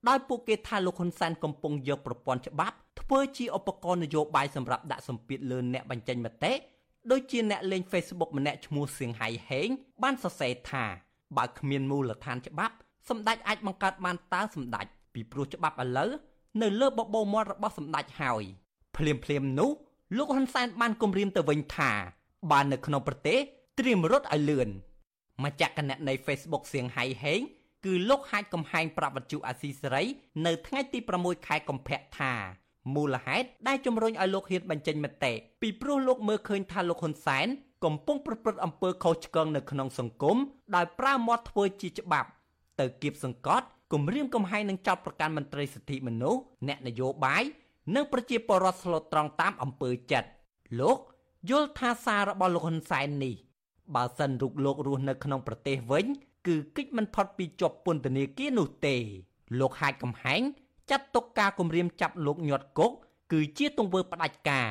[0.09, 6.53] ដោយពួកគេថាលោកហ៊ុនសែនកំពុងយកប្រព័ន្ធច្បាប់ធ្វើជាឧបករណ៍នយោបាយសម្រាប់ដាក់សម្ពាធលើអ្នកបញ្ចេញមតិ
[7.11, 9.69] ដូចជាអ្នកលេង Facebook ម្នាក់ឈ្មោះសៀងហៃហេង
[10.03, 10.85] បានសរសេរថា
[11.37, 12.75] បើគ្មានមូលដ្ឋានច្បាប់
[13.09, 16.11] សម្ដេចអាចបង្កើតបានតើសម្ដេចពីព្រោះច្បាប់ឥឡូវ
[16.63, 18.43] នៅលើបបោមាត់របស់សម្ដេចហើយ
[18.97, 19.71] ភ្លាមភ្លាមនោះ
[20.17, 21.91] លោកហ៊ុនសែនបានគម្រាមទៅវិញថា
[22.51, 23.41] បាននៅក្នុងប្រទេស
[23.81, 24.69] ត្រៀមរត់ឲ្យលឿន
[25.45, 27.41] ម្ចាស់គណនី Facebook សៀងហៃហេង
[27.85, 30.05] គឺលោកហាច់កំហែងប្រាប់វັດជូអាស៊ីសេរី
[30.47, 32.33] នៅថ្ងៃទី6ខែកុម្ភៈថា
[32.95, 37.47] មូលហេតុដែលជំរុញឲ្យលោកហ៊ានបញ្ចេញមតិពីព្រោះលោកមើលឃើញថាលោកហ៊ុនសែន
[37.85, 40.37] កំពុងប្រព្រឹត្តអំពើខុសឆ្គងនៅក្នុងសង្គម
[40.77, 42.29] ដោយប្រើមាត់ធ្វើជាច្បាប់
[42.81, 47.43] ទៅគៀបសង្កត់គម្រាមកំហែងនឹងចោតប្រកាន់មន្ត្រីសិទ្ធិមនុស្សអ្នកនយោបាយ
[47.95, 50.29] និងប្រជាពលរដ្ឋស្លូតត្រង់តាមអំពើចិត្ត
[50.81, 50.99] លោក
[51.51, 53.35] យល់ថាសាររបស់លោកហ៊ុនសែននេះ
[53.95, 56.07] បើសិនរូបលោករស់នៅក្នុងប្រទេសវិញ
[56.47, 58.97] គឺគិតមិនផុតពីជាប់ពន្ធនាគារនោះទេ
[59.61, 60.43] លោកហាច់កំហែង
[60.91, 62.93] ចាត់ទុកការគម្រាមចាប់លោកញាត់គុក
[63.33, 64.69] គឺជាទង្វើផ្ដាច់ការ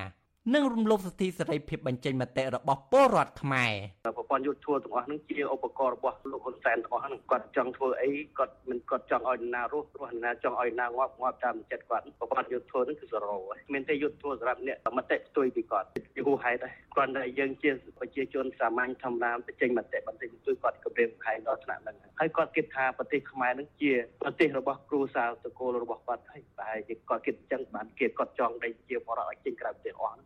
[0.55, 13.37] និងរំលោភសិទ្ធិសេរីភាពបញ្ចេញមតិរបស់ពលរដ្ឋខ្មែរប្រព័ន្ធយុទ្ធធម៌ទាំងអស់ហ្នឹងជាឧបករណ៍របស់លោកហ៊ុនសែនទាំងអស់ហ្នឹងគាត់ចង់ធ្វើអីគាត់មិនគាត់ចង់ឲ្យណារស់រស់ណាចង់ឲ្យណាងាប់ងាប់តាមចិត្តគាត់ប្រព័ន្ធយុទ្ធធម៌ហ្នឹងគឺសរោ
[13.73, 23.91] មានតែយុទ្ធធម៌សម្រាប់អ្នកមតិផ្ទុយពីគាត់យូរហេតុហើយគាត់តែយើងជាប្រជាជនសាមញ្ញធម្មតាបញ្ចេញមតិបន្តិចបន្តួចគាត់គម្រាមកំហែងដល់ថ្នាក់ហ្នឹងហើយគាត់គិតថាប្រទេសខ្មែរហ្នឹងជា
[24.23, 26.69] ប្រទេសរបស់គ្រួសារតកូលរបស់គាត់ហើយតែ
[27.09, 30.17] គាត់គិតអញ្ចឹងបានគេគាត់ចង់ដេញជាបរិបទឲ្យចេញក្រៅប្រទេសអស់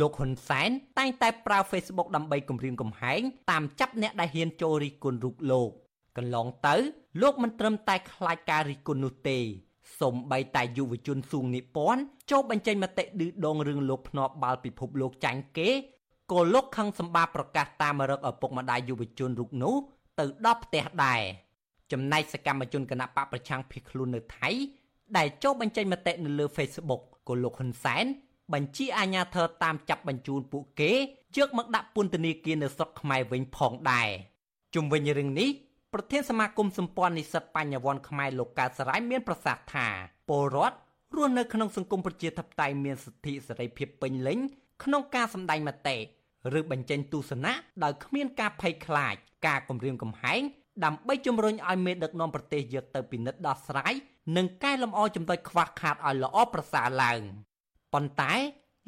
[0.00, 3.20] លោកហ៊ុនសែនតែងតែប្រើ Facebook ដើម្បីគំរាមកំហែង
[3.50, 5.70] តាមចាប់អ្នកដែលហ៊ានចូលរិះគន់រូបលោក
[6.16, 6.74] កន្លងទៅ
[7.22, 9.38] លោកមិនត្រឹមតែខ្លាចការរិះគន់នោះទេ
[10.00, 15.70] សំបីតែយុវជនសួងនិពន្ធចូលបញ្ចេញមតិឌឺដងរឿងលោកភ្នាប់បាល់ពិភពលោកចាញ់គេ
[16.32, 19.74] ក៏លោកខឹងសម្បាប្រកាសតាមរឹកឪពុកម្ដាយយុវជនរូបនោះ
[20.18, 21.20] ទៅដល់ផ្ទះដែរ
[21.92, 24.48] ចំណែកសកម្មជនគណៈបកប្រឆាំងភៀសខ្លួននៅថៃ
[25.16, 28.04] ដែលចូលបញ្ចេញមតិនៅលើ Facebook ក៏លោកហ៊ុនសែន
[28.54, 30.92] បញ្ជាអាជ្ញាធរតាមចាប់បញ្ជូនពួកគេ
[31.36, 34.08] យកមកដាក់ពន្ធនាគារនៅស្រុកខ្មែរវិញផងដែរ
[34.74, 35.48] ជុំវិញរឿងនេះ
[35.92, 39.88] ប្រធានសមាគមសម្ព័ន្ធនិស្សិតបញ្ញវន្តខ្មែរលោកកើតសរាយមានប្រសាសន៍ថា
[40.28, 40.76] ពលរដ្ឋ
[41.16, 44.38] រស់នៅក្នុងសង្គមប្រជាធិបតេយ្យមានសិទ្ធិសេរីភាពពេញលេញ
[44.84, 45.96] ក្នុងការសម្ដែងមតិ
[46.58, 47.52] ឬបញ្ចេញទស្សនៈ
[47.84, 49.14] ដោយគ្មានការភ័យខ្លាច
[49.46, 50.42] ការគំរាមកំហែង
[50.84, 53.92] ដើម្បីជំរុញឲ្យមេដឹកនាំប្រទេសយកទៅពិនិត្យដោះស្រាយ
[54.36, 57.20] និងកែលម្អចំណុចខ្វះខាតឲ្យល្អប្រសើរឡើង
[57.96, 58.34] ប៉ុន្តែ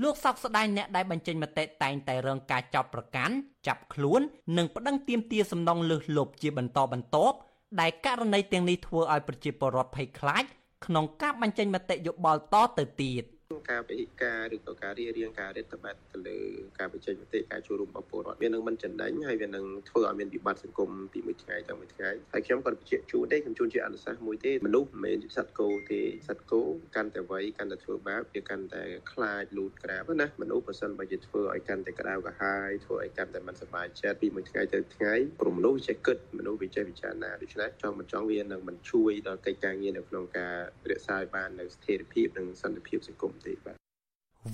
[0.02, 3.34] លោកសោកស្ដាយអ្នកដែលបញ្ចេញមតិតែងតែរងការចាប់ប្រកាន់
[3.66, 4.20] ចាប់ខ្លួន
[4.56, 7.36] និងប្តឹងទាមទារសំណងលើសលប់ជាបន្តបន្ទាប់
[7.80, 10.44] ដែលករណីទាំងនេះធ្វើឲ្យប្រជាពលរដ្ឋភ័យខ្លាច
[10.86, 13.24] ក្នុងការបញ្ចេញមតិយោបល់តទៅទៀត។
[13.70, 16.38] ការពហិការឬក៏ការរៀបរៀងការរដ្ឋបတ်ទៅលើ
[16.78, 26.60] ការបញ្ចេញមតិការចូលរួមរបស់ពលរដ្ឋវានឹងមិនចំណេញហើយវានឹងធ្វើឲ្យមានវិបត្តិសង្គមពីមួយថ្ងៃទៅមួយថ្ងៃហើយខ្ញុំក៏បញ្ជាក់ជូនទេខ្ញុំជូនជាអនុសាសន៍មួយទេមនុស្សមិនមែនជាសត្វគោទេសត្វគោ
[26.96, 40.54] កាន់តែវ័យកាន់តែធ្វើបាបវាកាន់តែខ្លាចលូតក្រាបណាមនុស្សបើសិនបើជាធ្វើឲ្យកាន់តែក្តៅក្រហាយធ្វើឲ្យកាន់តែមិនសប្បាយចិត្តពីមួយថ្ងៃទៅថ្ងៃព្រោះមនុស្សចេះគិតមនុស្សវាចេះពិចារណាដូច្នេះចង់មិនចង់វានឹងមិនជួយដល់កិច្ចការងារនៅក្នុងការ
[40.90, 43.77] រក្សាឲ្យបាននៅស្ថិរភាពនិងសន្តិភាពសង្គមទេបាទ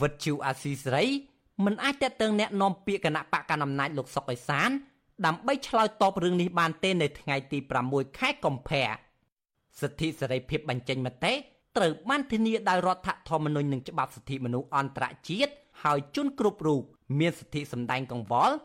[0.01, 1.05] វិទ្យុអាស៊ីសេរី
[1.65, 4.69] មិនអាចតេតឹងแนะនាំពាក្យគណៈបកកណ្ដាលអំណាចលោកសុកអេសាន
[5.25, 7.59] ដើម្បីឆ្លើយតបរឿងនេះបានទេនៅថ្ងៃទី
[7.89, 8.87] 6ខែកុម្ភៈ
[9.81, 11.33] សិទ្ធិសេរីភាពបញ្ចេញមតិ
[11.77, 16.81] ត្រូវបានធានាដោយរដ្ឋធម្មនុញ្ញនិងច្បាប់សិទ្ធិមនុស្សអន្តរជាតិហើយជនគ្រប់រូប
[17.19, 18.55] មានសិទ្ធិសម្ដែងកង្វល់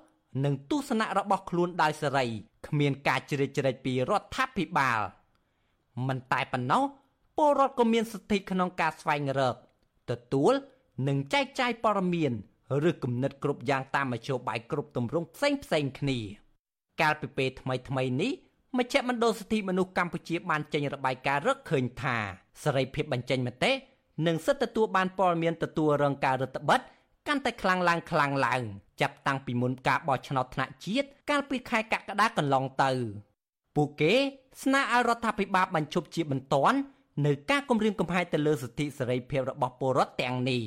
[0.44, 2.26] និងទស្សនៈរបស់ខ្លួនដោយសេរី
[2.66, 5.00] គ្មានការជ្រៀតជ្រែកពីរដ្ឋាភិបាល
[6.08, 6.82] មិនតែប៉ុណ្ណោះ
[7.36, 9.56] ពលរដ្ឋក៏មានសិទ្ធិក្នុងការស្វែងរក
[10.11, 10.53] ទទួល
[11.07, 12.33] និងចែកចាយព័ត៌មាន
[12.89, 16.19] ឬគំនិតគ្រប់យ៉ាងតាមមធ្យោបាយគ្រប់ទម្រង់ផ្សេងផ្សេងគ្នា
[17.01, 18.31] កាលពីពេលថ្មីថ្មីនេះ
[18.77, 22.17] មជ្ឈមណ្ឌលសិទ្ធិមនុស្សកម្ពុជាបានចេញរបាយការណ៍រកឃើញថា
[22.63, 23.71] សេរីភាពបញ្ចេញមតិ
[24.27, 28.61] និងសិទ្ធិទទួលបានព័ត៌មានទទួលរងការរឹតបន្តឹងកាន់តែខ្លាំងឡើងខ្លាំងឡើង
[29.01, 32.91] ចាប់តាំងពីមុនការបោះឆ្នោតថ្នាក់ជាតិកាលពីខែកក្កដាកន្លងទៅ
[33.75, 34.13] ពួកគេ
[34.63, 36.77] ស្នើឲ្យរដ្ឋាភិបាលបញ្ឈប់ជាបន្ទាន់
[37.25, 40.61] នៅការគម្រាមកំហែងទៅលើសិទ្ធិសេរីភាពរបស់ពលរដ្ឋទាំងនេះ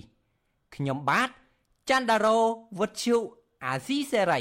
[0.76, 1.28] ខ្ញុំបាទ
[1.90, 2.38] ច័ន្ទដារោ
[2.78, 3.16] វុទ្ធុ
[3.64, 4.40] អាស៊ីសេរី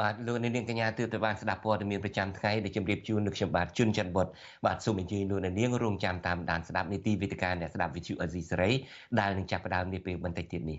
[0.00, 4.26] បាទលោកនាងកញ្ញាទើបតែបានស្ដាប់ព័ត៌មានប្រចាំថ្ងៃដែលជម្រាបជូននៅខ្ញុំបាទជួនច័ន្ទបុត
[4.66, 8.70] បាទសូមអញ្ជើញលោកនាងរងចាំតាមដានស្ដាប់នីតិវិទ្យាអ្នកស្ដាប់វិទ្យុអេស៊ីសេរី
[9.20, 10.78] ដែលនឹងចាប់ផ្ដើមនាពេលបន្តិចទៀតនេះ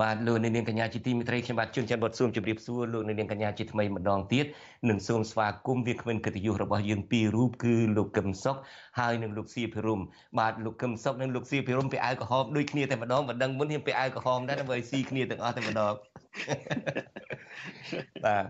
[0.00, 4.46] បាទលោកនាងកញ្ញាជាទីមេត្រីខ្ញុំបាទជួនច័ន្ទបុតស៊ូមជម្រាបសួរលោកនាងកញ្ញាជាថ្មីម្ដងទៀត
[4.88, 8.56] និងសូមស្វាគមន៍វាគ្មិនកិត្តិយសរបស់យើងពីររូបគឺលោកកឹមសុខ
[8.98, 10.00] ហើយនិងលោកសៀភិរម
[10.38, 15.94] បាទលោកកឹមសុខនិងលោកសៀភិរមពាក់អាវក្រហមដូចគ្នាតែម្ដងមិនដឹងមុនខ្ញុំពាក់អាវក្រហមដែរដើម្បីស៊ីគ្នាទាំងអស់តែម្ដង
[18.26, 18.44] បាទ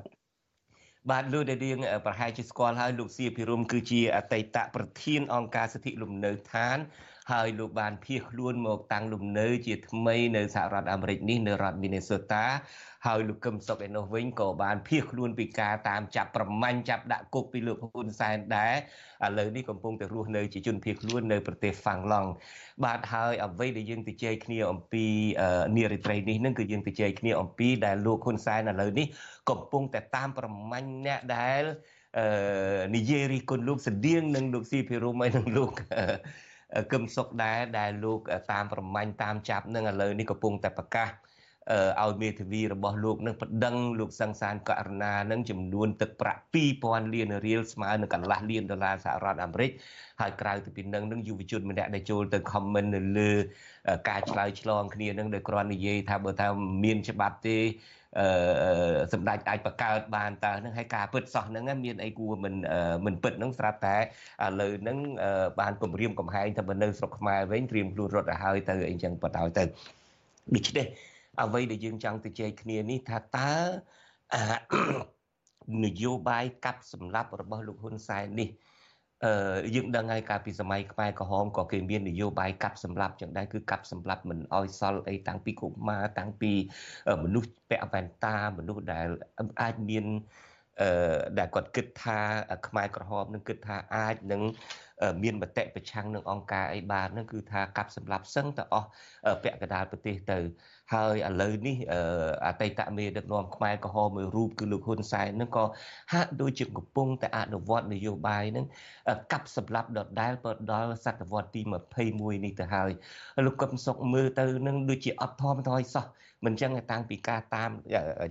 [1.10, 6.78] បាទលោកដែលរៀងប្រហែលជាស្គាល់ហើយលោកសៀភិរមគឺជាអតីតប្រធានអង្គការសិទ្ធិលំនៅឋាន
[7.30, 12.44] ហើយលោកបានភៀសខ្លួនមកតាំងលំនៅជាថ្មីនៅសហរដ្ឋអាមេរិកនេះនៅរដ្ឋ Minnesota
[13.06, 18.74] ហើយលោកកឹមសុខឯនោះវិញក៏បានភៀសខ្លួនពីការតាមចាប់ប្រមាញ់ចាប់ដាក់គុកពីលោកហ៊ុនសែនដែរ
[19.26, 22.30] ឥឡូវនេះកំពុងតែរស់នៅជាជនភៀសខ្លួននៅប្រទេសហ្វាំងឡង់
[22.84, 25.04] បាទហើយអ្វីដែលយើងទៅជែកគ្នាអំពី
[25.76, 29.06] នារីត្រីនេះនឹងគឺយើងទៅជែកគ្នាអំពីដែលលោកហ៊ុនសែនឥឡូវនេះ
[29.50, 31.62] កំពុងតែតាមប្រមាញ់អ្នកដែល
[32.18, 32.26] អឺ
[32.96, 35.72] និយាយរិះគន់លោកស្តៀងនិងលោកស៊ីភិរមហើយនិងលោក
[36.92, 38.20] កឹមសុខដែរដែលលោក
[38.52, 41.08] តាមប្រមាញ់តាមចាប់នឹងឥឡូវនេះកំពុងតែប្រកាស
[42.02, 46.40] ឲ្យមេធាវីរបស់លោកនឹងប្តឹងលោកសង្សានករណានឹងចំនួនទឹកប្រាក់
[46.76, 49.70] 2000លានរៀលស្មើនឹងកន្លះលានដុល្លារសហរដ្ឋអាមេរិក
[50.20, 53.30] ហើយក្រៅពីពីនឹងនឹងយុវជនម្នាក់ដែលចូលទៅ comment នៅលើ
[54.08, 56.46] ការឆ្លើយឆ្លងគ្នានឹងដោយគ្រាន់និយាយថាបើថា
[56.84, 57.97] មានច្បាប់ទេអឺ
[59.12, 62.54] សម្ដេចអាចបង្កើតបានតើនឹងហើយការពិតសោះហ្នឹងមានអីគួរមិន
[63.06, 64.02] មិនពិតហ្នឹងស្រាប់តែឥ
[64.60, 64.98] ឡូវហ្នឹង
[65.60, 69.64] បានគម្រាមកំហែងថាបើនៅស្រុកខ្មែរវិញត្រៀមខ្លួនរត់ទៅហើយទៅអីចឹងបតឲ្យទៅ
[70.54, 70.86] ដូច្នេះ
[71.42, 73.52] អ្វីដែលយើងចង់ទៅជែកគ្នានេះថាតើ
[75.84, 78.48] នយោបាយកាប់សម្លាប់របស់លោកហ៊ុនសែននេះ
[79.24, 86.52] អឺយើងដឹងហើយកាលពីសម័យខ្មែរក្រហមក៏គេមាននយោបាយកាប់សម្លាប់ចឹងដែរគឺកាប់សម្លាប់មិនអោយសល់អីតាំងពីកុមារតាំងពី
[87.24, 89.06] មនុស្សពាក់វ៉ែនតាមនុស្សដែល
[89.62, 90.04] អាចមាន
[90.80, 92.18] អឺដែលគាត់គិតថា
[92.68, 94.42] ខ្មែរក្រហមនឹងគិតថាអាចនឹង
[95.22, 98.88] មានមតិប្រឆាំងនឹងអង្គការអីបានហ្នឹងគឺថាកាប់សម្លាប់សឹងទៅអស់
[99.42, 100.38] ពាក់កណ្ដាលប្រទេសទៅ
[100.94, 101.76] ហើយឥឡូវនេះ
[102.46, 105.64] អតីតមេដឹកនាំខ្មែរក្រហមមួយរូបគឺលោកហ៊ុនសែននឹងក៏
[106.12, 108.66] ហាក់ដូចជាកំពុងតែអនុវត្តនយោបាយនឹង
[109.32, 111.60] កាប់សម្លាប់ដដែលបើដល់សតវត្សទី
[112.02, 112.90] 21នេះទៅហើយ
[113.46, 116.06] លោកកឹមសុខមើលទៅនឹងដូចជាអត់ធម្មតាសោះ
[116.46, 117.70] មិនចឹងតាំងពីការតាម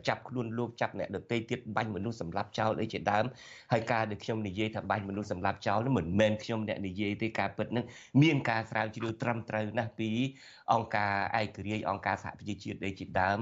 [0.08, 3.26] ចាប់ខ្លួនលោកចាប់អ្នកដទៃទៀតបាញ់មនុស្សសម្លាប់ចោលអីជាដើម
[3.72, 7.86] ហើយការដែលខ្ញុំនិយាយថាបាញ់មនុស្សសម្លាប់ចោលនោះមិនមែនខ្ញុំអ្នកនិយាយទេការពិតនឹង
[8.22, 10.10] មានការស្រាវជ្រាវត្រឹមត្រូវណាស់ពី
[10.74, 13.40] អង្គការឯករាជ្យអង្គការសហប្រជាជាតិដេជាដើម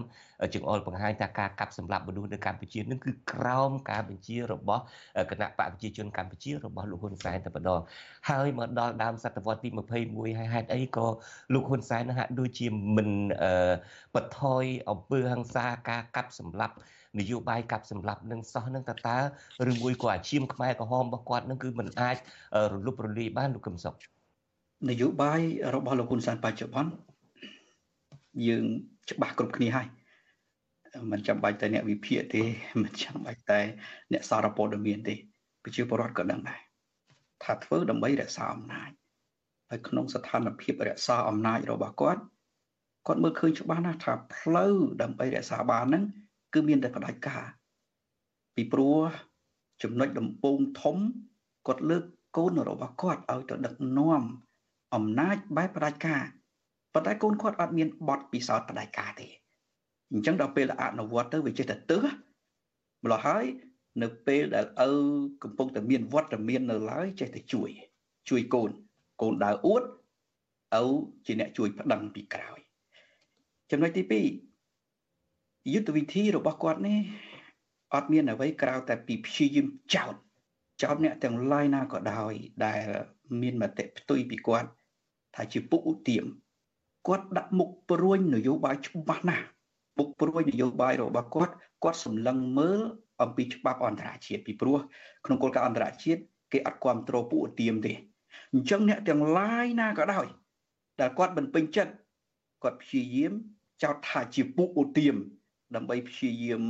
[0.54, 4.82] ចង្អុលបង្ហាញថាការកាប់សម្លាប់មនុស្សនៅកម្ពុជានឹងគឺក្រោមការបញ្ជារបស់
[5.32, 7.82] គណៈបកប្រជាជនកម្ពុជារបស់លោកហ៊ុនសែនតែម្ដង
[8.30, 9.70] ហើយមកដល់ដើមសតវត្សទី
[10.04, 11.08] 21ហើយហេតុអីក៏
[11.54, 13.10] លោកហ៊ុនសែននឹងហាក់ដូចជាមិន
[14.16, 16.76] បថយអំពើហិង្សាការកាប់សម្លាប់
[17.20, 19.18] នយោបាយកាប់សម្លាប់នឹងសោះនឹងតើតើ
[19.70, 22.18] ឬមួយក៏អាជីមខ្មែរក្រហមរបស់គាត់នឹងគឺមិនអាច
[22.72, 23.96] រលុបរលាយបានលោកកឹមសុខ
[24.90, 25.42] នយោបាយ
[25.76, 26.92] របស់លោកហ៊ុនសែនបច្ចុប្បន្ន
[28.48, 28.66] យើង
[29.12, 29.88] ច្បាស់គ្រប់គ្នាហើយ
[31.12, 32.44] មិនចាំបាច់តែអ្នកវិភាគទេ
[32.84, 33.60] មិនចាំបាច់តែ
[34.12, 35.16] អ្នកសារព័ត៌មានទេ
[35.64, 36.60] ប្រជាពលរដ្ឋក៏ដឹងដែរ
[37.44, 38.90] ថាធ្វើដើម្បីរក្សាអំណាច
[39.70, 42.22] ហើយក្នុងស្ថានភាពរក្សាអំណាចរបស់គាត់
[43.08, 46.04] គាត់មើលឃើញច្បាស់ណាស់ថាផ្លូវដើម្បីរក្សាបានហ្នឹង
[46.54, 47.44] គឺមានតែផ្ដាច់ការ
[48.56, 49.00] ពីព្រោះ
[49.84, 50.98] ចំណុចដំបូងធំ
[51.68, 52.04] គាត់លើក
[52.38, 54.24] កូនរបស់គាត់ឲ្យទៅដឹកនាំ
[54.96, 56.24] អំណាចបែបផ្ដាច់ការ
[56.96, 59.28] ប៉ុន្តែកូនគាត់អត់មានបទពិសោធន៍ផ្ដាច់ការទេ
[60.12, 62.08] អញ្ចឹងដល់ពេលអនុវត្តទៅវាចេះតែទើស
[63.04, 63.46] ម្ល៉េះហើយ
[64.02, 64.92] នៅពេលដែលឪ
[65.44, 67.70] កំពុងតែមានវត្តមាននៅឡើយចេះតែជួយ
[68.30, 68.70] ជួយកូន
[69.22, 69.84] កូនដើរអួត
[70.82, 70.86] ឪ
[71.26, 72.60] ជាអ្នកជួយប្តឹងពីក្រោយ
[73.72, 74.04] ចំណុចទី
[74.70, 77.00] 2យុទ្ធវិធីរបស់គាត់នេះ
[77.94, 80.16] អត់មានអ្វីក្រៅតែពីព្យាយាមចោត
[80.84, 82.34] ចោតអ្នកទាំងឡាយណាក៏ដោយ
[82.66, 82.86] ដែល
[83.42, 84.70] មានមតិផ្ទុយពីគាត់
[85.36, 86.26] ថាជាពុកឧទាម
[87.08, 89.46] គាត់ដាក់មុខព្រួយនយោបាយច្បាស់ណាស់
[89.98, 92.82] មុខព្រួយនយោបាយរបស់គាត់គាត់សម្លឹងមើល
[93.22, 94.78] អំពីច្បាប់អន្តរជាតិពីព្រោះ
[95.26, 97.94] ក្នុងគោលការណ៍អន្តរជាតិគេអត់គ្រប់គ្រងពួកឧទាមទេ
[98.54, 100.28] អញ្ចឹងអ្នកទាំងឡាយណាក៏ដោយ
[101.00, 101.94] ដែលគាត់មិនពេញចិត្ត
[102.64, 103.34] គាត់ព្យាយាម
[103.84, 105.16] ចោទថាជាពួកឧទាម
[105.76, 106.64] ដើម្បីព្យាយាម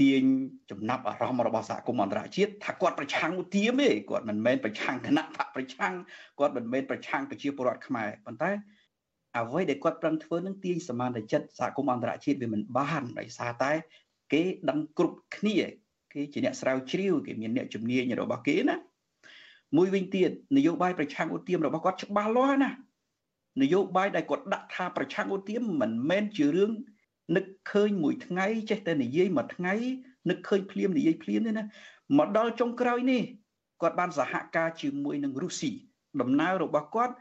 [0.00, 0.22] ទាញ
[0.70, 5.94] ចំណាប់អារម្មណ៍របស់សហគមន៍អន្តរជាតិថាគាត់ប្រឆាំងឧទាមទេគាត់មិនមែនប្រឆាំងគណៈបកប្រឆាំង
[6.38, 8.50] គាត់មិនមែនប្រឆាំងប្រជាពលរដ្ឋខ្មែរប៉ុន្តែ
[9.38, 13.72] អ្វីដែលគាត់ប្រឹងធ្វើនឹងទាញសមានចិត្តសហគមន៍អន្តរជាតិវាមិនបានដោយសារតែ
[14.32, 15.56] គេដឹងគ្រប់គ្នា
[16.12, 18.76] គេជាអ្នកស្រាវជ្រាវគេមានអ្នកជំនាញរបស់គេណា
[19.76, 22.70] មួយវិញទៀតនយោបាយប្រឆាំងឧទាមរបស់គាត់ច្បាស់លាស់ណា
[23.62, 26.70] នយោបាយដែលគាត់ដាក់ថាប្រឆាំងឧទាមមិនមែនជារឿង
[27.36, 29.74] នឹកឃើញមួយថ្ងៃចេះតែនិយាយមួយថ្ងៃ
[30.30, 31.64] នឹកឃើញភ្លាមនិយាយភ្លាមទេណា
[32.18, 33.22] មកដល់ចុងក្រោយនេះ
[33.82, 35.70] គាត់បានសហការជាមួយនឹងរុស្ស៊ី
[36.20, 37.14] ដំណើររបស់គាត់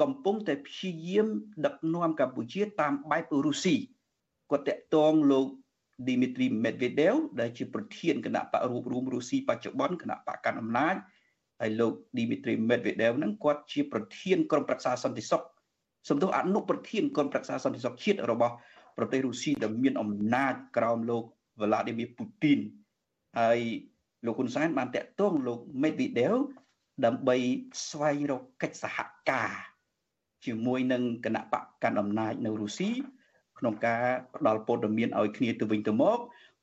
[0.00, 1.26] កំពុងតែព្យាយាម
[1.66, 3.76] ដឹកនាំកម្ពុជាតាមបែបរុស្ស៊ី
[4.50, 5.46] គាត់តាក់ទងលោក
[6.06, 10.96] Dmitry Medvedev ដែលជាប្រធានគណៈបករួបរวมរុស្ស៊ីបច្ចុប្បន្នគណៈបកកណ្ដាលអំណាច
[11.60, 15.42] ហើយលោក Dmitry Medvedev ហ្នឹងគាត់ជាប្រធានក្រុមប្រឹក្សាសន្តិសុខ
[16.08, 18.54] សំដៅអនុប្រធានក្រុមប្រឹក្សាសន្តិសុខជាតិរបស់
[18.98, 21.24] ប្រទេសរុស្ស៊ីដែលមានអំណាចក្រោមលោក
[21.60, 22.58] Vladimir Putin
[23.38, 23.60] ហើយ
[24.26, 26.34] លោកហ៊ុនសែនបានតាក់ទងលោក Medvedev
[27.04, 27.36] ដើម្បី
[27.88, 28.96] ស្វែងរកកិច្ចសហ
[29.30, 29.52] ការ
[30.44, 32.90] ជាមួយនឹងគណៈបកកាន់អំណាចនៅរុស្ស៊ី
[33.58, 34.02] ក្នុងការ
[34.34, 36.18] ផ្ដល់ព័ត៌មានឲ្យគ្នាទៅវិញទៅមក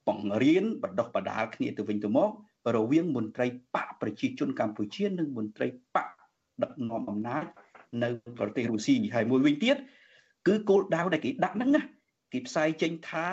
[0.08, 2.30] បង្រៀនបណ្ដុះបណ្ដាលគ្នាទៅវិញទៅមក
[2.76, 6.10] រវាងមន្ត្រីបកប្រជាជនកម្ពុជានិងមន្ត្រីបក
[6.64, 7.46] ដឹកនាំអំណាច
[8.04, 8.10] នៅ
[8.40, 9.76] ប្រទេសរុស្ស៊ីហើយមួយវិញទៀត
[10.48, 11.82] គឺគោលដៅដែលគេដាក់ហ្នឹងណា
[12.32, 13.28] គេផ្សាយចេញថា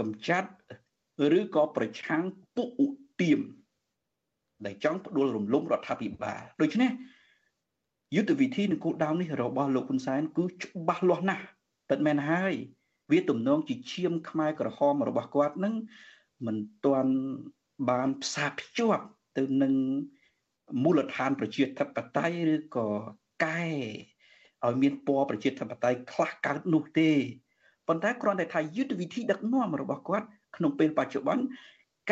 [0.00, 0.50] កំចាត់
[1.38, 2.22] ឬក៏ប្រឆាំង
[2.56, 2.86] ពួកឧ
[3.20, 3.40] ទាម
[4.66, 6.90] ដែលចង់ផ្ដួលរំលំរដ្ឋាភិបាលដូច្នេះ
[8.14, 11.44] យុទ្ធវិធីនិងគោលដៅនេះរបស់លោកហ៊ុនសែនគឺច្បាស់លាស់ណាស់
[11.90, 12.54] ពិតមែនហើយ
[13.10, 15.74] វាទំនងជាឈាមខ្មែរក្រហមរបស់គាត់នឹង
[16.46, 17.12] មិនទាន់
[17.88, 19.04] បានផ្សារភ្ជាប់
[19.36, 19.74] ទៅនឹង
[20.82, 22.86] មូលដ្ឋានប្រជាធិបតេយ្យឬក៏
[23.44, 23.62] កែ
[24.66, 27.10] ឲ្យមានពណ៌ប្រជាធិបតេយ្យខ្លះកើតនោះទេ
[27.88, 31.44] ប៉ុន្តែគ្រាន់តែថាយុទ្ធវិធីដឹកនាំរបស់គាត់ក្នុងពេលបច្ចុប្បន្ន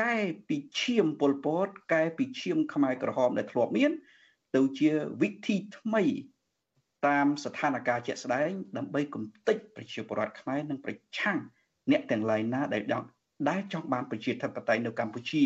[0.00, 0.14] កែ
[0.48, 3.92] ពីឈាមពលពតកែពីឈាមខ្មែរក្រហមដែលធ្លាប់មាន
[4.54, 4.90] ទៅជា
[5.22, 6.04] វិធីថ្មី
[7.06, 11.38] តាមស្ថានភាពជាក់ស្ដែង ដើម្បីគំតិចប្រជាពលរដ្ឋខ្មែរនិងប្រឆាំង
[11.90, 13.06] អ្នកទាំងឡាយណាដែលចង់
[13.48, 15.44] ដែលចង់បានប្រជាធិបតេយ្យនៅកម្ពុជា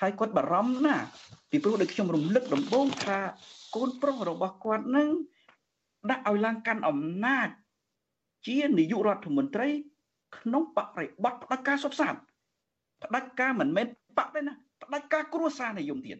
[0.00, 1.06] ហើយគាត់បារម្ភណាស់
[1.50, 3.18] ពីព្រោះដូចខ្ញុំរំលឹកដំបូងថា
[3.76, 5.08] កូនប្រុសរបស់គាត់នឹង
[6.10, 7.48] ដាក់ឲ្យឡើងកាន់អំណាច
[8.46, 9.68] ជានាយករដ្ឋមន្ត្រី
[10.38, 12.14] ក្នុងបរិបទផ្ដាច់ការសុបសាទ
[13.04, 13.86] ផ្ដាច់ការមិនមែន
[14.18, 16.18] បកទេណាផ្ដាច់ការគ្រួសារនិយមទៀត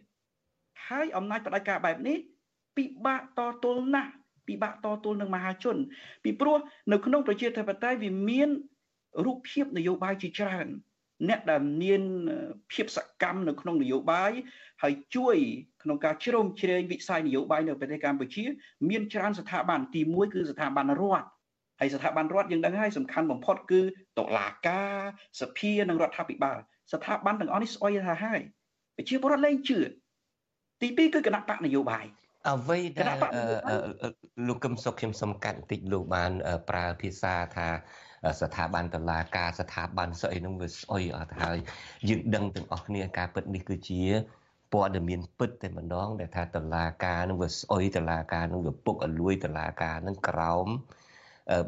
[0.87, 2.17] ហើយអំណាចផ្ដាច់ការបែបនេះ
[2.77, 4.11] ពិបាកតទល់ណាស់
[4.47, 5.77] ពិបាកតទល់នឹងមហាជន
[6.23, 6.57] ពីព្រោះ
[6.91, 8.49] នៅក្នុងប្រជាធិបតេយ្យវាមាន
[9.25, 10.67] រូបភាពនយោបាយជាច្រើន
[11.29, 12.01] អ្នកដែលមាន
[12.71, 14.31] ភាពសកម្មនៅក្នុងនយោបាយ
[14.83, 15.37] ហើយជួយ
[15.83, 18.43] ក្នុងការជ្រោមជ្រែងវិស័យនយោបាយនៅប្រទេសកម្ពុជា
[18.89, 21.27] មានច្រើនស្ថាប័នទី1គឺស្ថាប័នរដ្ឋ
[21.79, 23.81] ហើយស្ថាប័នរដ្ឋយើងដឹងហើយសំខាន់បំផុតគឺ
[24.19, 24.97] តុលាការ
[25.41, 26.57] សភានិងរដ្ឋាភិបាល
[26.93, 28.41] ស្ថាប័នទាំងអស់នេះស្អុយថាហើយ
[28.97, 29.79] ប្រជាពលរដ្ឋលែងជឿ
[30.81, 32.05] ទី2គឺគណៈបកនយោបាយ
[32.49, 33.05] អ្វីដែល
[34.47, 36.31] លោកកឹមសុខខ្ញុំសំកាត់បន្តិចលោកបាន
[36.69, 37.67] ប្រើភាសាថា
[38.41, 41.57] ស្ថាប័នតឡាការស្ថាប័នស្អីហ្នឹងវាស្អុយអត់ហើយ
[42.09, 44.01] យើងដឹងទាំងអស់គ្នាការពិតនេះគឺជា
[44.73, 50.67] ព័ត៌មានពិតតែម្ដងដែលថាតឡាការនឹងវាស្អុយតឡាការនឹងវាពុកអលួយតឡាការនឹងក្រោម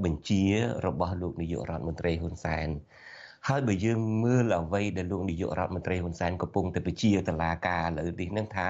[0.04, 0.44] បញ្ជា
[0.86, 2.68] របស់លោកនាយករដ្ឋមន្ត្រីហ៊ុនសែន
[3.50, 8.68] ហើយបើយើងមើលអ្វីដែលលោកនាយករដ្ឋមន្ត្រីហ៊ុនសែនកំពុងតែបញ្ជាតឡាការឥឡូវនេះនឹងថា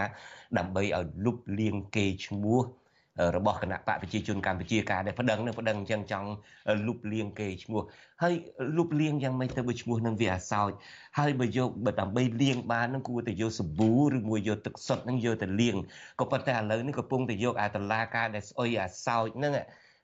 [0.57, 2.59] ដើម្បីឲ្យលុបលាងគេឈ្មោះ
[3.35, 6.29] របស់គណៈបកប្រជាជនកម្ពុជាការដែលប្តឹងនឹងប្តឹងអញ្ចឹងចង់
[6.87, 7.81] លុបលាងគេឈ្មោះ
[8.21, 8.33] ហើយ
[8.77, 10.71] លុបលាងយ៉ាងម៉េចទៅបើឈ្មោះនឹងវាអាសោច
[11.19, 15.75] ហើយបើយកបើដើម្បីលាងបាននឹងគួរតែយកសាប៊ូឬមួយយកទឹកសុទ្ធនឹងយកទៅលាង
[16.19, 19.53] ក៏ប៉ុន្តែឥឡូវនេះកំពុងតែយកអាតឡាការដែលស្អុយអាសោចហ្នឹង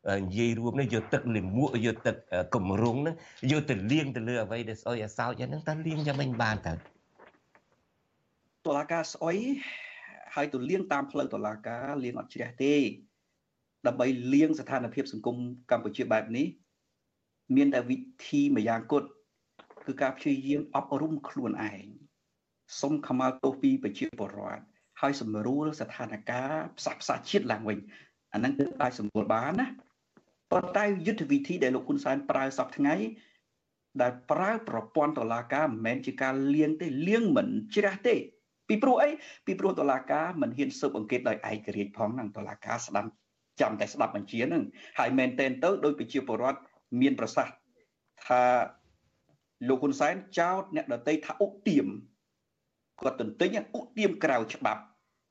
[0.07, 2.15] និយាយរួមនេះយកទឹកលាមកយកទឹក
[2.55, 3.15] កំរុងហ្នឹង
[3.51, 6.73] យកទៅលាងទៅលើអ្វីដែលស្អុយអាសោចហ្នឹងតើលាងយ៉ាងម៉េចបានតើ
[8.65, 9.37] តឡាការស្អុយ
[10.35, 12.75] ហើយទៅលាងតាមផ្លូវតុលាការលាងអត់ជ្រះទេ
[13.87, 15.35] ដើម្បីលាងស្ថានភាពសង្គម
[15.71, 16.47] កម្ពុជាបែបនេះ
[17.55, 17.97] មានតែវិ
[18.27, 19.07] ធីម្យ៉ាងគត់
[19.87, 21.85] គឺការព្យាយាមអប់រំខ្លួនឯង
[22.81, 24.63] សុំខមាទោសពីប្រជាពលរដ្ឋ
[25.01, 27.77] ហើយសម្រួលស្ថានភាពផ្សះផ្សាជាតិឡើងវិញ
[28.33, 29.67] អាហ្នឹងគឺអាចសម្រួលបានណា
[30.51, 32.95] ប៉ុន្តែយុទ្ធវិធីដែលលោកហ៊ុនសែនប្រើសពថ្ងៃ
[34.01, 38.15] ដែលប្រើប្រព័ន្ធតុលាការមិនមែនជាការលៀងទេលៀងមិនជ្រះទេ
[38.67, 39.09] ពីព្រោះអី
[39.45, 43.09] ពីព្រោះតុលាការមិនហ៊ានស៊ើបអង្កេតដោយឯករាជ្យផងហ្នឹងតុលាការស្ដាប់
[43.61, 44.63] ចាំតែស្ដាប់បញ្ជាហ្នឹង
[44.99, 46.59] ហើយមែនតែនទៅដោយប្រជាពលរដ្ឋ
[47.01, 47.55] មានប្រសាសន៍
[48.27, 48.43] ថា
[49.69, 51.87] លោកហ៊ុនសែនចោទអ្នកដតីថាឧទាម
[52.99, 54.81] គាត់ទន្ទិញឧទាមក្រៅច្បាប់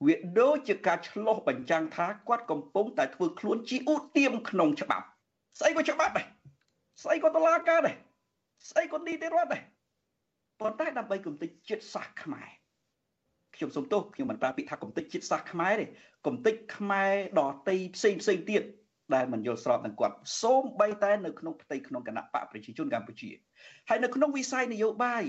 [0.06, 5.06] វាដូចជាការឆ្លោះបញ្ចាំងថាគាត់កំពុងតែធ្វើខ្លួនជាឧទាមក្នុងច្បាប់
[5.58, 6.26] ស្អីក៏ច្បាប់ដែរ
[7.02, 7.96] ស្អីក៏តឡាការដែរ
[8.70, 9.62] ស្អីក៏នីតិរដ្ឋដែរ
[10.60, 12.48] ប៉ុន្តែដើម្បីគំតិចជាតិសាសន៍ខ្មែរ
[13.56, 15.86] ខ្ញុំសុំទោសខ្ញុំមិនប្រើពាក្យថាគំតិចជាតិសាសន៍ខ្មែរទេ
[16.26, 18.62] គំតិចខ្មែរដតីផ្សេងផ្សេងទៀត
[19.14, 23.30] ដែលមិនយល់ស្របនឹងគាត់សូម្បីតែនៅក្នុងផ្ទៃក្នុងគណៈបកប្រជាជនកម្ពុជា
[23.88, 25.24] ហើយនៅក្នុងវិស័យនយោបាយ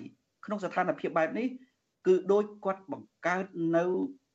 [0.45, 1.47] ក្នុងស្ថានភាពបែបនេះ
[2.07, 3.45] គឺដូចគាត់បង្កើត
[3.77, 3.85] នៅ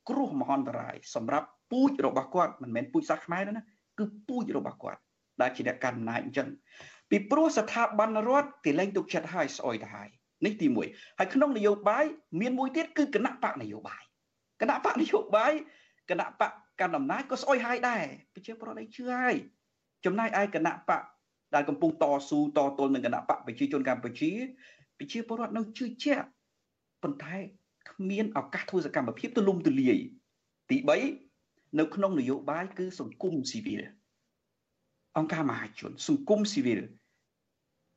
[0.08, 3.62] គ្រោះមហន្តរាយសម្រាប់ពូជរបស់គាត់មិនមែនពូជសាសខ្មែរទេណា
[3.98, 5.00] គឺពូជរបស់គាត់
[5.40, 6.48] ដែលជាអ្នកកាន់អំណាចអញ្ចឹង
[7.10, 10.08] ពីព្រោះស្ថាប័នរដ្ឋគេលែងទុកចិត្តឲ្យស្អុយទៅហើយ
[10.44, 12.04] នេះទី1ហើយក្នុងនយោបាយ
[12.40, 14.02] មានមួយទៀតគឺគណៈបកនយោបាយ
[14.60, 15.52] គណៈបកនយោបាយ
[16.10, 19.34] គណៈបកកាន់អំណាចក៏ស្អុយហើយដែរប្រជាប្រដ្ឋឯងជឿហើយ
[20.04, 21.02] ចំណាយឯគណៈបក
[21.54, 24.32] ដែលកំពុងតស៊ូតទល់នឹងគណៈបកប្រជាជនកម្ពុជា
[24.98, 26.26] ប្រជាពលរដ្ឋនៅជឿជាក់
[27.02, 27.36] ប៉ុន្តែ
[27.94, 29.96] គ្មានឱកាសធ្វើសកម្មភាពទូលំទូលាយ
[30.70, 30.76] ទី
[31.28, 33.82] 3នៅក្នុងនយោបាយគឺសង្គមស៊ីវិល
[35.16, 36.80] អង្គការមហាជន សង្គមស៊ីវិល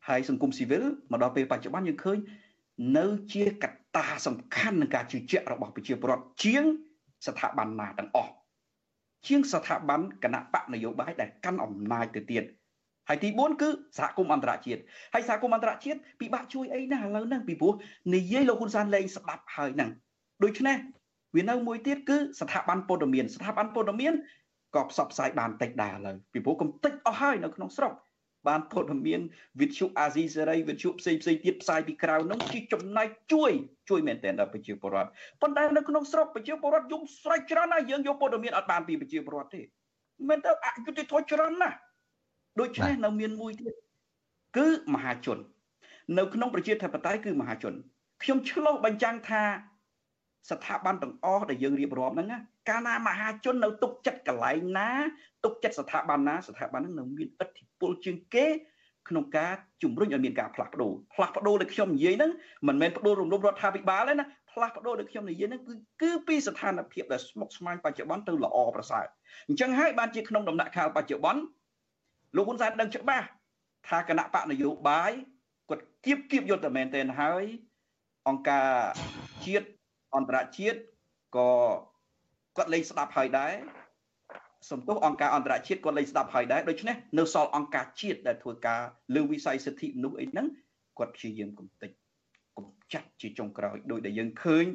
[0.08, 2.18] ហើយសង្គមស៊ីវិលមកដល់ពេលបច្ចុប្បន្នយើងឃើញ
[2.98, 6.64] នៅជាកត្តាសំខាន់នៃការជឿជាក់របស់ប្រជាពលរដ្ឋជាង
[7.28, 8.32] ស្ថាប័នណាទាំងអស់
[9.28, 12.43] ជាងស្ថាប័នគណៈបកនយោបាយដែលកាន់អំណាចទៅទៀត
[13.10, 14.82] ហើយទី4គឺសហគមន៍អន្តរជាតិ
[15.14, 17.74] ហើយសហគមន៍អន្តរជាតិពិបាកជួយអីណាឥឡូវហ្នឹងពីព្រោះ
[18.16, 19.89] និយាយលោកហ៊ុនសែនលែងស្ដាប់ហើយហ្នឹង
[20.43, 20.78] ដូច្នេះ
[21.36, 24.14] វានៅមួយទៀតគឺស្ថាប័នព័ត៌មានស្ថាប័នព័ត៌មាន
[24.76, 27.93] ក៏ផ្សព្វផ្សាយបានតិចដែរឥឡូវពីព្រោះកំតិចអស់ហើយនៅក្នុងស្រុក
[28.47, 29.22] បានព័ត៌មាន
[29.62, 33.51] វិទ្យុអាស៊ីសេរីវិទ្យុផ្សេងផ្សេងទៀតផ្សាយពីក្រៅនោះជាចំណែកជួយ
[33.89, 35.10] ជួយមែនទែនដល់ប្រជាពលរដ្ឋ
[35.41, 39.62] ប៉ុន្តែនៅក្នុងស្រុកប្រជាពលរដ្ឋយំស្រែកច្រើនណាស់យើងយកព័ត៌មានអត់បានពីប្រជាពលរដ្ឋទេ
[40.30, 41.78] មែនតើអយុត្តិធម៌ច្រើនណាស់
[42.60, 43.74] ដូច្នេះនៅមានមួយទៀត
[44.58, 45.38] គឺមហាជន
[46.18, 47.74] នៅក្នុងប្រជាធិបតេយ្យគឺមហាជន
[48.24, 49.43] ខ្ញុំឆ្លោះបញ្ចាំងថា
[50.51, 54.89] ស្ថាប័នទាំងអស់ដែលយើងរៀបរាប់ហ្នឹងកាលណាមហាជននៅទុកចិត្តកន្លែងណា
[55.43, 58.45] ទុកចិត្តស្ថាប័នណាស្ថាប័នហ្នឹងនៅមានឥទ្ធិពលជាងគេ
[59.10, 59.53] ក្នុងការ
[59.84, 62.32] ជំរុញឲ្យមានការផ្លាស់ប្ដូរផ្លាស់ប្ដូរដែលខ្ញុំនិយាយហ្នឹង
[62.68, 69.05] មិនមែនប្ដូររំលោភរដ្ឋាភិបាលទេណាផ្លាស់ប្ដូរដែលខ្ញុំនិយាយហ្នឹងគឺគឺពីស្ថានភាពដែលស្មុគស្មាញបច្ចុប្បន្នទៅល្អប្រសើរ
[69.47, 71.41] អញ្ចឹងហើយបានជាក្នុងដំណាក់កាលបច្ចុប្បន្ន
[72.36, 73.28] លោកហ៊ុនសែនដឹងច្បាស់
[73.88, 75.12] ថាគណៈបកនយោបាយ
[75.70, 77.44] គាត់គៀបគៀបយុទ្ធមែនទែនហើយ
[78.28, 78.68] អង្គការ
[79.46, 79.68] ជាតិ
[80.16, 80.80] អន្តរជាតិ
[81.38, 81.50] ក៏
[82.58, 83.54] គាត់លេងស្ដាប់ហើយដែរ
[84.72, 88.82] សំទោសអង្គការអន្តរជាតិគាត់លេងស្ដាប់ហើយដែរដូច្នេះនៅសល់អង្គការជាតិដែលធ្វើការ
[89.16, 90.48] លើវិស័យសិទ្ធិមនុស្សអីហ្នឹង
[90.98, 91.92] គាត់ព្យាយាមកំទេច
[92.58, 94.66] កំចាត់ជាចុងក្រោយដោយដែលយើងឃើញ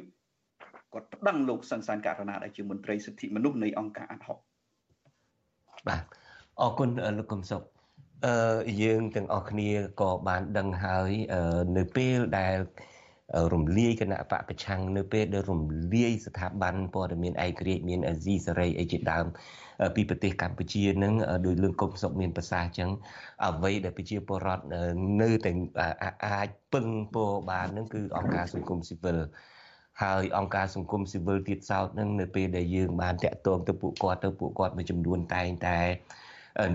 [0.93, 4.37] គាត់ប្តឹងលោកសង្សានករណាដែលជាមន្ត្រីសិទ្ធិមនុស្សនៃអង្គការអាត់ហុក
[5.87, 6.03] បាទ
[6.61, 7.61] អរគុណលោកកឹមសុខ
[8.25, 8.35] អឺ
[8.81, 9.69] យើងទាំងអស់គ្នា
[10.01, 11.11] ក៏បានដឹងហើយ
[11.77, 12.57] នៅពេលដែល
[13.53, 19.25] រំលាយគណៈបកប្រឆាំងនៅពេលដែលរំលាយស្ថាប័នព័ត៌មានឯករាជ្យមានអាស៊ីសេរីអីជាដើម
[19.95, 21.13] ពីប្រទេសកម្ពុជានឹង
[21.45, 22.89] ដោយលឿងកុំសុកមានប្រសាសន៍ចឹង
[23.45, 24.63] អ្វីដែលប្រជាពលរដ្ឋ
[25.21, 25.51] នៅតែ
[26.25, 29.17] អាចពឹងពោបាននឹងគឺអង្គការសង្គមស៊ីវិល
[30.01, 35.79] ហើយអង្គការសង្គមស៊ីវិលទៀតសោតនឹងនៅពេលដែលយើងបានតាក់ទងទៅពួកគាត់ទៅពួកគាត់មួយចំនួនតែងតែ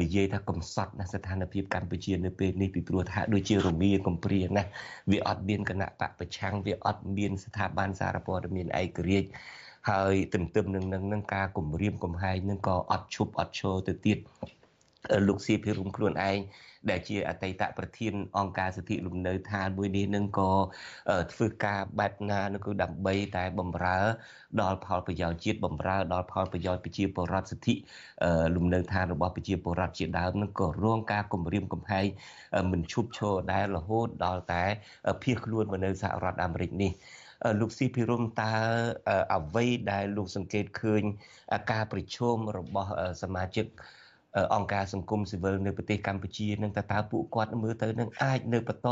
[0.01, 4.65] និយាយថាកំសត់ណាស្ថានភាពកម្ពុជានៅពេលនេះពីព្រោះថាដូចជារមៀកំព្រាណា
[5.11, 9.29] វាអត់មានគណៈបកប្រឆាំងវាអត់មានស្ថាប័នសារព័ត៌មានឯករាជ្យ
[9.91, 14.19] ហើយទន្ទឹមនឹងនឹងការគម្រាមកំហែងនឹងក៏អត់ឈប់អត់ឈរទៅទៀត
[15.29, 16.39] លោកសៀភិរុំខ្លួនឯង
[16.91, 20.53] ដែលជាអតីតប្រធានអង្គការសិទ្ធិលំនៅឋានមួយនេះនឹងក៏
[21.33, 23.99] ធ្វើការបែបណានោះគឺដើម្បីតែបំរើ
[24.63, 27.75] ដល់ផលប្រយោជន៍ជាតិបំរើដល់ផលប្រយោជន៍ប្រជាពលរដ្ឋសិទ្ធិ
[28.57, 32.07] លំនៅឋានរបស់ប្រជាពលរដ្ឋជាដើមនឹងក៏រងការគំរាមកំហែង
[32.73, 34.65] មិនឈប់ឈរដែររហូតដល់តែ
[35.23, 36.93] ភៀសខ្លួនមកនៅសហរដ្ឋអាមេរិកនេះ
[37.61, 38.55] លោកស៊ីភិរមតើ
[39.35, 41.03] អ្វីដែលលោកសង្កេតឃើញ
[41.73, 42.91] ការប្រជុំរបស់
[43.23, 43.67] សមាជិក
[44.55, 48.89] អង្គការសង្គមស៊ីវិលនៅប្រទេសកម្ពុជានឹងតើតើពួកគាត់មើលទៅនឹងអាចនៅបន្ត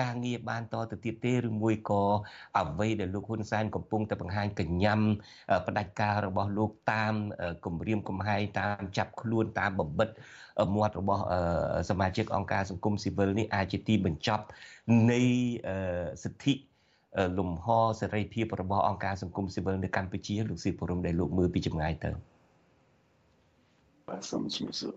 [0.00, 2.02] ការងារបានតទៅទៀតទេឬមួយក៏
[2.58, 5.00] អ្វីដែលលោកហ៊ុនសែនកំពុងតែបង្ហាញកញ្ញាំ
[5.66, 7.14] ផ្ដាច់ការរបស់លោកតាម
[7.64, 10.08] គម្រាមកំហែងតាមចាប់ខ្លួនតាមបំបិត
[10.74, 11.22] មាត់របស់
[11.90, 14.44] សមាជិកអង្គការសង្គមស៊ីវិលនេះអាចជាទីបញ្ចប់
[15.10, 15.22] នៃ
[16.24, 16.54] សិទ្ធិ
[17.38, 17.66] លំហ
[18.00, 22.33] សេរីភាពរបស់អង្គការសង្គមស៊ីវិលនៅកម្ពុជាលោកស៊ីពរមដែលលោកមើលពីចម្ងាយទៅ
[24.08, 24.94] បាទសូមជំរាបសួរ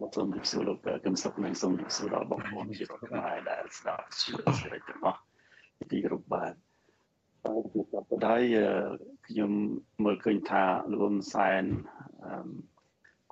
[0.00, 5.20] មកសូមជម្រាបសួរលោកកឹមសុខនិងសូមជម្រាបសួរដល់បងប្អូនជារដ្ឋខ្មែរដែលស្ដាប់ជាសេរីទាំងអស់
[5.90, 6.54] ទីគ្រប់បាទ
[7.44, 8.36] ហើយជាបដៃ
[9.26, 9.52] ខ្ញុំ
[10.04, 11.64] មើលឃើញថាលោកហ៊ុនសែន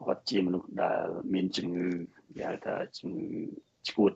[0.01, 1.89] គាត់ជាមនុស្សដែលមានជំងឺ
[2.37, 3.31] គេហៅថាជំងឺ
[3.89, 4.13] ឈួត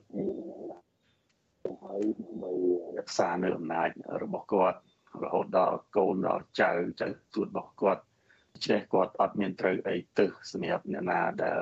[1.83, 2.51] ហើយដើម្បី
[2.97, 3.89] រក្សានៅអំណាច
[4.23, 4.79] របស់គាត់
[5.23, 6.71] រហូតដល់កូនដល់ចៅ
[7.01, 8.03] ចៅទួតរបស់គាត់
[8.53, 11.61] ដូច្នេះគាត់អត់មានត្រូវអីទៅសម្រាប់អ្នកណាដែល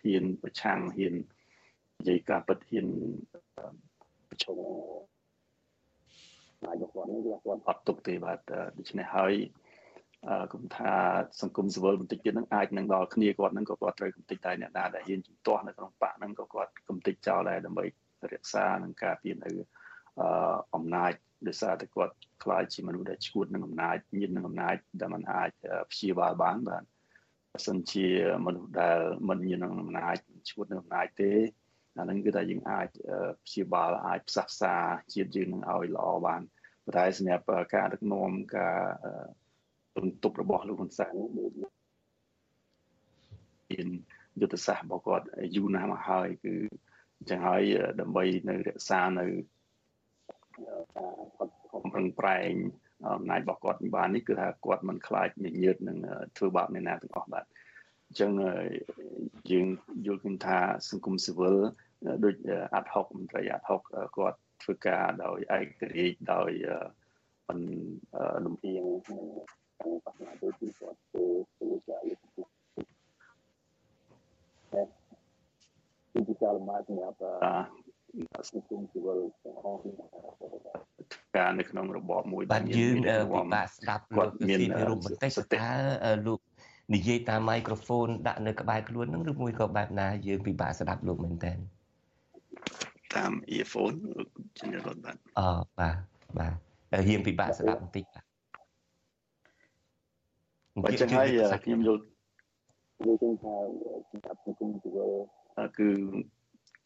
[0.00, 1.14] ហ៊ានប្រឆាំងហ៊ាន
[2.00, 2.86] និយាយការពិតហ៊ាន
[4.28, 4.56] ប្រជុំ
[6.64, 8.38] នាយកគាត់នេះគាត់អត់ទុកទេបាទ
[8.78, 9.34] ដូច្នេះហើយ
[10.52, 10.92] គុំថា
[11.40, 17.84] សង្គមស៊ីវិលបន្តិចទៀតហ្នឹងអាចនឹងដល់គ្នាគាត់ហ្នឹងក៏គាត់ត្រូវកំតិចតែអ្នកណាដែលហ៊ានជំទាស់នៅក្នុងបកហ្នឹងក៏គាត់កំតិចចោលដែរដើម្បី
[18.32, 19.50] រក្សានឹងការពារនៅ
[20.74, 21.12] អំណាច
[21.48, 25.50] ដោយសារតែគាត់ខ្លាចជាមនុស្សដែលឈួតនឹងអំណាចញៀននឹងអំណាចដែលมันអាច
[25.90, 26.82] ព្យាបាលបានបាទ
[27.52, 28.06] បើសិនជា
[28.46, 28.98] មនុស្សដែល
[29.28, 30.16] មិនញៀននឹងអំណាច
[30.50, 31.32] ឈួតនឹងអំណាចទេ
[31.98, 32.88] អានឹងគឺថាយើងអាច
[33.44, 34.74] ព្យាបាលអាចផ្សះផ្សា
[35.14, 36.42] ជាតិយើងនឹងឲ្យល្អបាន
[36.84, 37.44] ប៉ុន្តែសម្រាប់
[37.74, 38.78] ការដឹកនាំការ
[39.96, 41.52] បន្ទប់របស់លោកហ៊ុនសែនដូច
[43.70, 43.86] មាន
[44.40, 46.54] យុទ្ធសាស្ត្ររបស់គាត់យូរណាស់មកហើយគឺ
[47.18, 47.62] អញ្ចឹងហើយ
[48.00, 49.26] ដើម្បីនៅរក្សានៅ
[50.96, 51.12] ការ
[51.72, 52.52] ខំប្រឹងប្រែង
[53.06, 55.98] អំណាចរបស់គាត់បាននេះគឺថាគាត់មិនខ្លាចញញើតនឹង
[56.36, 57.44] ធ្វើបាបអ្នកណាទាំងអស់បាទ
[58.08, 58.32] អញ្ចឹង
[59.50, 59.66] យើង
[60.06, 60.58] យល់ឃើញថា
[60.90, 61.56] សង្គមស៊ីវិល
[62.24, 62.34] ដូច
[62.74, 63.80] អាត់ហុកមន្ត្រីអាត់ហុក
[64.16, 66.50] គាត់ធ្វើការដោយឯករាជ្យដោយ
[67.48, 67.58] មិន
[68.44, 71.24] លំអៀងខាងបញ្ញាដូចជាគាត់ធ្វើ
[71.58, 72.46] ពលការលើកទឹក
[76.12, 77.18] គឺពិចារណាសម្រាប់
[78.50, 79.80] សង្គមស៊ីវិលទាំងអស់
[81.36, 82.94] ការនៅក្នុងរបបមួយបាទយើង
[83.34, 85.70] ពិបាកស្ដាប់គាត់មានរូបបន្តិចថា
[86.26, 86.40] លោក
[86.94, 91.52] និយាយតាមមីក្រូហ្វូនដាក់នៅក្បែរខ្លួននឹងឬមួយក៏បែបណាយើងពិបាកស្ដាប់លោកមែនតើ
[93.14, 93.96] តាម earphone
[94.58, 95.40] ជំនឿរត់បាទអ
[95.78, 95.96] បាទ
[96.38, 96.48] បា
[97.00, 98.24] ទយើងពិបាកស្ដាប់បន្តិចបាទ
[100.84, 101.28] បើចឹងហើយ
[101.64, 102.00] ខ្ញុំយល់
[103.06, 103.54] យល់ឃើញថា
[104.10, 105.12] សម្រាប់សង្គមស៊ីវិល
[105.78, 105.88] គឺ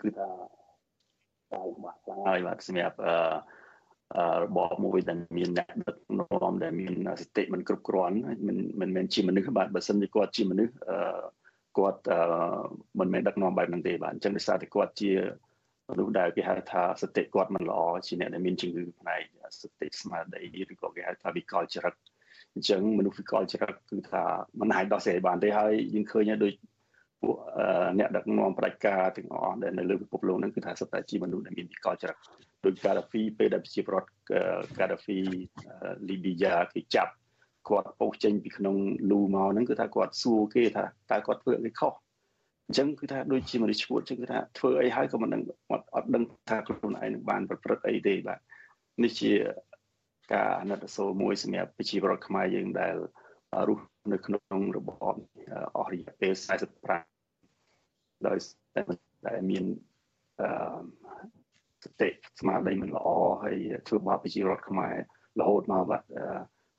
[0.02, 0.55] គឺថាការលំ
[1.52, 3.14] បាកខ្លាំងហើយបាទសម្រាប់អឺ
[4.42, 6.92] របបមួយដែលមានអ្នកដឹកនាំដែលមាន
[7.22, 8.16] សតិមិនគ្រប់គ្រាន់
[8.46, 10.98] មិនមិនមែនជាមនុស្សបាទបើសិនជាគាត់ជាមនុស្សអឺ
[11.78, 12.20] គាត់អឺ
[13.00, 15.12] មិនមែនដឹកនាំបែបហ្នឹងទេបាទអញ្ចឹងដោយសារតែគាត់ជា
[15.90, 19.22] មនុស្សដែលគេហៅថាសតិគាត់មិនល្អជាអ្នកដែលមានជំងឺផ្នែក
[19.60, 20.42] សតិស្មារតី
[20.72, 21.94] ឬក៏គេហៅថាវិកលចរិត
[22.54, 24.22] អញ្ចឹងមនុស្សវិកលចរិតគឺថា
[24.60, 26.52] មិនអាចដោះស្រាយបានទេហើយយើងឃើញដូច
[27.22, 27.36] ពួក
[27.98, 32.16] អ្នកដឹកនាំផ្ដាច់ការទាំងអស់ដែលនៅលើពិភពលោកហ្នឹងគឺថាសុទ្ធតែជាមនុស្សដែលមានវិកលចរិត
[32.64, 34.10] ដោយកាដាហ្វីពេលដែលប្រជាប្រដ្ឋ
[34.78, 35.18] កាដាហ្វី
[36.08, 37.12] លីប៊ីយ៉ាគេចាប់
[37.68, 38.76] គាត់អូសចេញពីក្នុង
[39.10, 41.92] លូមកហ្នឹងគឺថាគាត់សួរគេថាតើគាត់ធ្វើអីខុស
[42.66, 48.38] អញ្ចឹងគឺថាដូចជាមនុស្សឈួតអញ្ចឹងគឺថាធ្វើអីហើយក៏មិនដឹងអត់ដឹងថាខ្លួនឯងនឹងបានប្រព្រឹត្តអីទេបាទ
[49.02, 49.32] នេះជា
[50.32, 52.96] ការអាណិតសូរមួយសម្រាប់ប្រជាពលរដ្ឋខ្មែរយើងដែល
[53.68, 54.90] រស់នៅក្នុងរបប
[55.76, 56.32] អស់រយៈពេល
[57.24, 58.38] 45ដោយ
[59.24, 59.64] តែមាន
[60.40, 60.48] អឺ
[61.84, 62.08] សតិ
[62.40, 63.08] ស្មារតីមិនល្អ
[63.42, 63.56] ហើយ
[63.88, 64.94] ធ្វើបាបប្រជាពលរដ្ឋខ្មែរ
[65.40, 66.02] រហូតមកបាទ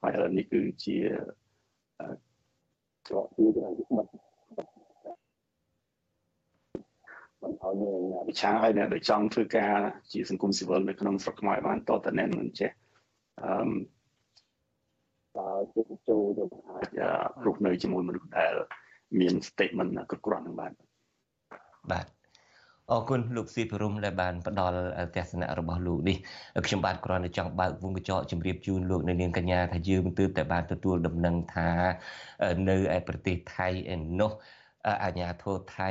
[0.01, 0.97] ហើយឥឡូវនេះគឺជា
[3.07, 4.09] ច្រកទីដែលបាត់
[7.41, 7.95] មិនឲ្យមាន
[8.29, 9.75] វិឆាឲ្យអ្នកដែលចង់ធ្វើការ
[10.11, 12.71] ជាសង្គមស៊ីវិលនៅក្នុងស្រុកខ្មែរបានតតតែមិនចេះ
[13.41, 13.51] អឺ
[15.57, 17.01] តើជិះចូលទៅអាច
[17.45, 18.53] រស់នៅជាមួយមនុស្សដែល
[19.19, 20.71] មាន statement គ្រប់គ្រាន់នឹងបាន
[21.91, 22.05] បាទ
[22.91, 24.77] អរគុណលោកស៊ីភិរមដែលបានផ្ដល់
[25.15, 26.17] ទស្សនៈរបស់លោកនេះ
[26.65, 31.69] ខ្ញុំបាទគ្រាន់តែចង់បើកវងកញ្ចក់ជម្រាបជូនលោកនៅនាងកញ្ញាថាយើងទើបតែបានទទួលដំណឹងថា
[32.69, 34.31] នៅឯប្រទេសថៃឯនោះ
[35.03, 35.89] អាញាធរថៃ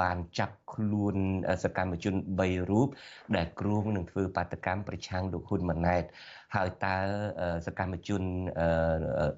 [0.00, 1.16] បានចាប់ខ្លួន
[1.64, 2.88] សកម្មជន3រូប
[3.36, 6.04] ដែលគ្រោងនឹងធ្វើបាតកម្មប្រឆាំងលោកហ៊ុនម៉ាណែត
[6.56, 6.96] ហើយតើ
[7.66, 8.22] សកម្មជន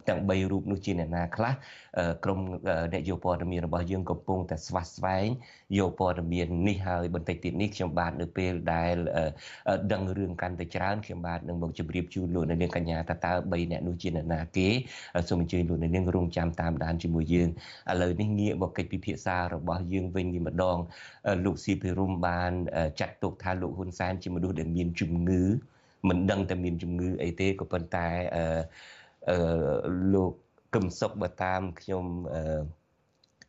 [0.08, 1.52] ទាំង3រូបនោះជាអ្នកណាខ្លះ
[2.24, 2.40] ក្រម
[2.92, 5.28] អ្នកយោព័ត៌មានរបស់យើងកំពុងតែស្វាស្វែង
[5.78, 8.96] យោព័ត៌មាននេះហើយបន្តិចទៀតនេះខ្ញុំបាទនៅពេលដែល
[9.92, 14.68] ដឹងរឿងកាន់តែច្រើនខ្ញុំបាទនឹងមកជម្រាបជូនលោកអ្នកនាងកញ្ញាថាតើ3អ្នកនោះជាអ្នកណាគេ
[15.28, 17.48] សូមអញ្ជើញលោកអ្នកនាងរងចាំតាមដានជាមួយយើង
[17.90, 20.78] ឥឡូវនេះងាកមកកិច្ចពិភាក្សារបស់យើងវិញវិញម្ដង
[21.44, 22.52] លោកស៊ីភិរុំបាន
[23.00, 25.42] ចាត់ទុកថាលោកហ៊ុនសែនជាមនុស្សដែលមានជំងឺ
[26.08, 28.44] មិនដឹងតែមានជំងឺអីទេក៏ប៉ុន្តែអឺ
[29.30, 29.38] អឺ
[30.14, 30.32] លោក
[30.74, 32.04] កឹមសុខបើតាមខ្ញុំ
[32.34, 32.60] អឺ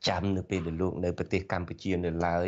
[0.07, 2.47] ចាំនៅពេលដែលលោកនៅប្រទេសកម្ពុជានៅឡើយ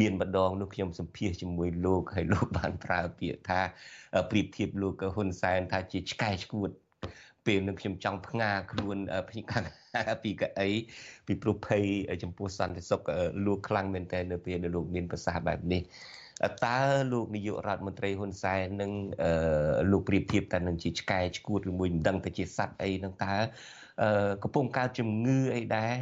[0.00, 3.60] មានម្ដងនោះខ្ញុំសម្ភាសជាមួយលោកហើយលោកបានប្រើពាក្យថា
[4.30, 6.70] ប្រៀបធៀបលោកហ៊ុនសែនថាជាឆ្កែឆ្កួត
[7.46, 8.96] ពេលនឹងខ្ញុំចង់ផ្ងាខ្លួន
[9.28, 9.64] ពីខាង
[10.22, 10.68] ពីកៅអី
[11.26, 11.84] ពីព្រោះភ័យ
[12.22, 13.00] ចំពោះសន្តិសុខ
[13.46, 15.82] លោកខ្លាំងមែនតើនៅពេលដែលលោកមានប្រសាសន៍បែបនេះ
[16.66, 16.80] តើ
[17.12, 18.92] លោកនាយករដ្ឋមន្ត្រីហ៊ុនសែននឹង
[19.92, 23.34] លោកប្រៀបធៀបតែនឹងជាឆ្កែឆ្កួតឬមួយមិនដឹងតែជាសត្វអីនឹងតើ
[24.42, 25.92] កំពុងកើតជំងឺអីដែរ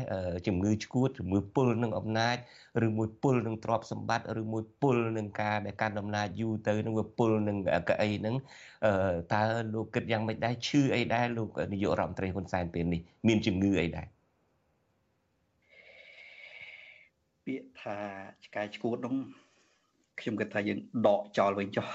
[0.47, 2.37] ជំងឺឆ្កួតជំងឺពុលនឹងអំណាច
[2.87, 7.57] ឬមួយពុលនឹងទ្រព្យសម្បត្តិឬមួយពុលនឹងការដែលកាន់អំណាចយូរទៅនឹងវាពុលនឹង
[7.89, 8.35] កៅអីហ្នឹង
[9.35, 9.43] តើ
[9.75, 14.07] លោកគិតយ៉ាងម៉េចដែរឈឺអីដែរលោកនាយករដ្ឋមន្ត្រីហ៊ុនសែនពេលនេះមានជំងឺអីដែរ
[17.47, 17.97] ពាក្យថា
[18.45, 19.15] ឆ្កែឆ្កួតនោះ
[20.21, 21.87] ខ្ញុំគិតថាយើងដកចោលវិញចុះ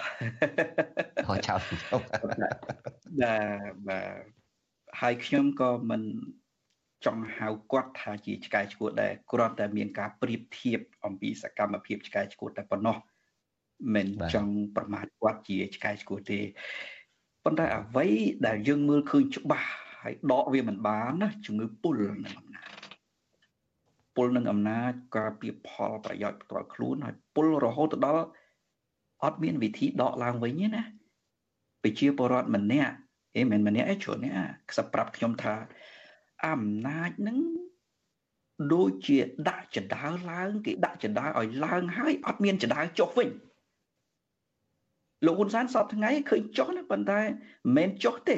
[1.28, 2.54] ដកចោលចុះបាទ
[3.88, 4.00] បា
[4.36, 4.37] ទ
[5.02, 6.04] ហើយខ្ញុំក៏មិន
[7.06, 12.98] ចង់ហៅគាត់ថាជាឆ្កែឆ្កួតដែរគ្រាន់តែមានការប្រៀបធៀបអំពីសកម្មភាពឆ្កែឆ្កួតតែប៉ុណ្ណោះ
[13.96, 16.40] មិនចង់ប្រមាថគាត់ជាឆ្កែឆ្កួតទេ
[17.44, 18.08] ប៉ុន្តែអ្វី
[18.48, 19.70] ដែលយើងមើលឃើញច្បាស់
[20.02, 21.94] ហើយដកវាមិនបានណាជំងឺពុល
[22.26, 22.70] នឹងអំណាច
[24.16, 28.26] ពុលនឹងអំណាចការពៀផលប្រយោជន៍ផ្ទាល់ខ្លួនហើយពុលរហូតដល់
[29.24, 30.84] អត់មានវិធីដកឡើងវិញទេណា
[31.84, 32.94] ប្រជាពលរដ្ឋម្នាក់
[33.38, 34.34] អេមិនម្នាក់ឯច្រើននេះ
[34.70, 35.56] ខ្សឹបប្រាប់ខ្ញុំថា
[36.48, 37.40] អំណាចនឹង
[38.74, 39.18] ដូចជា
[39.50, 43.30] ដាក់ចដាលឡើងគេដាក់ចដាលឲ្យឡើងហើយអត់មានចដាលចុះវិញ
[45.26, 47.32] លោកហ៊ុនសែនសពថ្ងៃឃើញចុះណាប៉ុន្តែមិន
[47.76, 48.38] មែនចុះទេ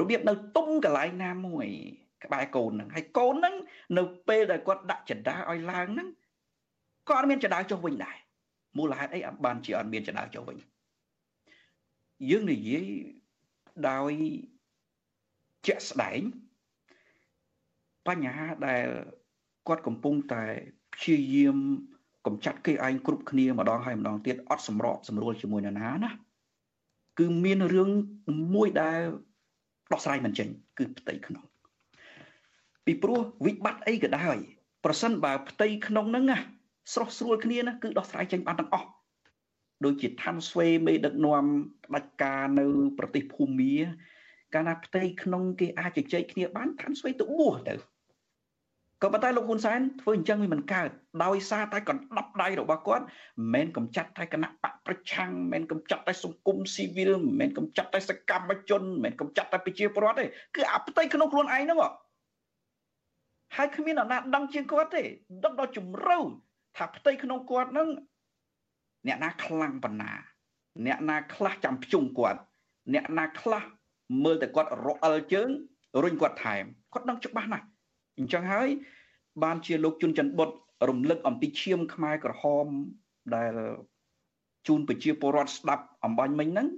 [0.00, 1.66] របៀបនៅទុំកន្លែងណាមួយ
[2.24, 3.54] ក្បែរកូនហ្នឹងហើយកូនហ្នឹង
[3.98, 6.08] នៅពេលដែលគាត់ដាក់ចដាលឲ្យឡើងហ្នឹង
[7.08, 8.16] ក៏អត់មានចដាលចុះវិញដែរ
[8.78, 10.56] មូលហេតុអីអត់បានជាអត់មានចដាលចុះវិញ
[12.30, 12.86] យើងនិយាយ
[13.88, 14.12] ដោយ
[15.66, 16.20] ជាក់ស្ដែង
[18.08, 18.86] បញ្ហាដែល
[19.68, 20.44] គាត់កំពុងតែ
[20.94, 21.56] ព្យាយាម
[22.26, 26.10] កំចាត់គេឯងគ្រប់គ្នាម្ដងហើយម្ដងទៀតអត់សម្របសម្រួលជាមួយនរណាណា
[27.18, 27.90] គឺមានរឿង
[28.54, 29.00] មួយដែល
[29.92, 30.48] ដោះស្រាយមិនចេញ
[30.78, 31.44] គឺផ្ទៃក្នុង
[32.84, 34.36] ពីព្រោះវិបត្តិអីក៏ដោយ
[34.84, 36.38] ប្រសិនបើផ្ទៃក្នុងហ្នឹងណា
[36.92, 38.88] ស្រស់ស្រួលគ្នាណាគឺដោះស្រាយចេញបានទាំងអស់
[39.84, 41.44] ដូចជាឋានស្វេមេដឹកនាំ
[41.84, 42.66] ផ្ដាច់ការនៅ
[42.98, 43.74] ប្រទេសភូមា
[44.54, 47.74] កាលណាផ្ទៃក្នុងគេអាចជជែកគ្នាបានឋានស្វេទៅបួសទៅ
[49.02, 50.88] ក៏ប៉ុន្តែលោកហ៊ុនសែនធ្វើអញ្ចឹងវាមិនកើត
[51.24, 53.08] ដោយសារតែកណ្ដាប់ដៃរបស់គាត់មិ
[53.46, 61.78] នមែនកំចាត់តែគណៈបកប្រឆាំងមិនមែនកំចាត់តែសង្គមស៊ីវិលមិនមែនកំចាត់តែសកម្មជនមិនមែនកំចាត់តែប្រជាពលរដ្ឋទេគឺអាផ្ទៃក្នុងខ្លួនឯងហ្នឹង
[63.56, 65.02] ហើយគ្មានអ្នកណាដឹងជាងគាត់ទេ
[65.44, 66.18] ដឹងដល់ជំរៅ
[66.76, 67.88] ថាផ្ទៃក្នុងគាត់ហ្នឹង
[69.06, 70.12] អ្នកណាខ្លាំងប៉ុណ្ណា
[70.86, 72.40] អ្នកណាខ្លះចាំភ្ជុំគាត់
[72.94, 73.64] អ្នកណាខ្លះ
[74.24, 75.48] មើលតែគាត់រអិលជើង
[76.02, 77.66] រុញគាត់ថែមគាត់ដឹងច្បាស់ណាស់
[78.18, 78.68] អញ្ចឹងហើយ
[79.42, 80.50] បានជាលោកជុនច័ន្ទបុត
[80.88, 82.66] រំលឹកអំពីឈាមខ្មែរក្រហម
[83.34, 83.52] ដែល
[84.66, 86.68] ជូនប្រជាពលរដ្ឋស្ដាប់អំបញ្ញមិញហ្នឹង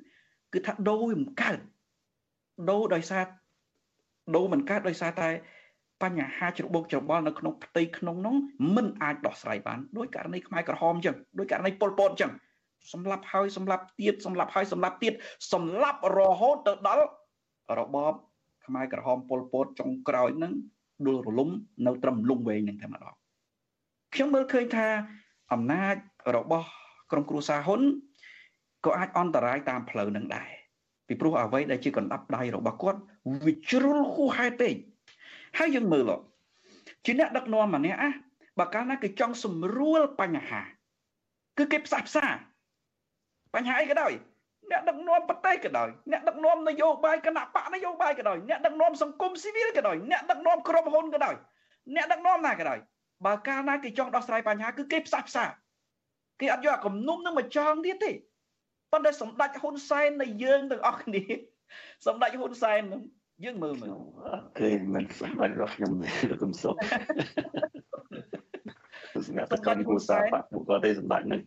[0.52, 1.58] គឺថាដូរវាមិនកើត
[2.70, 3.24] ដូរដោយសារ
[4.36, 5.28] ដូរមិនកើតដោយសារតែ
[6.02, 8.34] បញ្ហាច្របូកច្របល់នៅក្នុងផ្ទៃក្នុងនោះ
[8.76, 12.32] មិនអាចដោះស្រាយបានដោយករណីខ្មែរក្រហមអញ្ចឹងដោយករណីប៉ុលពតអញ្ចឹង
[12.92, 15.14] សម្លាប់ហើយសម្លាប់ទៀតសម្លាប់ហើយសម្លាប់ទៀត
[15.52, 17.06] សម្លាប់រហូតទៅដល់
[17.78, 18.14] របប
[18.66, 20.52] ខ្មែរក្រហមប៉ុលពតចុងក្រោយហ្នឹង
[21.06, 21.48] ដួលរលំ
[21.86, 23.14] នៅត្រឹមលងវែងនឹងតែម្ដង
[24.14, 24.86] ខ្ញុំមើលឃើញថា
[25.52, 25.94] អំណាច
[26.36, 26.68] របស់
[27.10, 27.80] ក្រុមគ្រួសារហ៊ុន
[28.86, 30.48] ក៏អាចអន្តរាយតាមផ្លូវនឹងដែរ
[31.06, 33.00] ពីព្រោះអ្វីដែលជាកណ្ដាប់ដៃរបស់គាត់
[33.44, 34.74] វាជ្រុលហួសហេតុពេក
[35.58, 36.10] ហើយយើងមើល
[37.04, 38.10] ជាអ្នកដឹកនាំម្នាក់អា
[38.58, 40.60] បើកាលណាគេចង់សម្រួលបញ្ហា
[41.58, 42.26] គឺគេផ្សះផ្សា
[43.54, 44.12] បញ្ហាអីក៏ដោយ
[44.70, 51.34] អ្នកដឹកនាំប្រទេសក៏ដោយអ្នកដឹកនាំនយោបាយគណៈបកនយោបាយក៏ដោយអ្នកដឹកនាំសង្គមស៊ីវិលក៏ដោយអ្នកដឹកនាំក្រុមហ៊ុនក៏ដោយ
[51.94, 52.78] អ្នកដឹកនាំណាក៏ដោយ
[53.26, 55.44] បើកាលណាគេចង់ដោះស្រាយបញ្ហាគឺគេផ្សះផ្សា
[56.40, 58.12] គេអត់យកអាគំនុំនឹងមកចងទៀតទេ
[58.92, 61.22] ប៉ុន្តែសម្ដេចហ៊ុនសែននៃយើងទាំងអស់គ្នា
[62.06, 63.02] សម្ដេចហ៊ុនសែននឹង
[63.44, 63.90] យើងមើលមើល
[64.58, 65.90] គេមិនសម្ដេចរបស់ខ្ញុំ
[66.30, 66.74] លោកកំសុក
[69.26, 71.40] សម្រាប់កម្មគូសាបាក់គាត់ទេសម្ដេចនឹង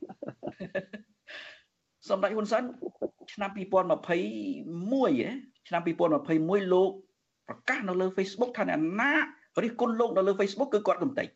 [2.10, 2.64] សម្ដេចហ៊ុនសែន
[3.34, 3.60] ឆ្នាំ2021
[5.68, 6.92] ឆ្នាំ2021លោក
[7.48, 9.12] ប្រកាសនៅលើ Facebook ថាអ្នកណា
[9.64, 11.28] រិះគន់លោកនៅលើ Facebook គឺគាត់កំតិច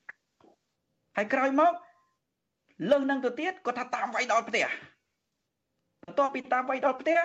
[1.18, 1.74] ហើយក្រោយមក
[2.90, 4.66] លើសនឹងទៅទៀតគាត់ថាតាមវាយដល់ផ្ទះ
[6.06, 7.20] បន្ទាប់ពីតាមវាយដល់ផ្ទះ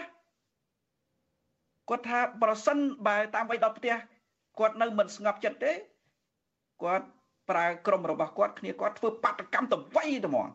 [1.88, 3.94] គាត់ថាប្រសិនបើតាមវាយដល់ផ្ទះ
[4.58, 5.72] គាត់នៅមិនស្ងប់ចិត្តទេ
[6.82, 7.06] គាត់
[7.50, 10.48] ប្រើក្រុមរបស់គាត់គ្នាគាត់ធ្វើបាតកម្មទៅវាយទៅហ្មង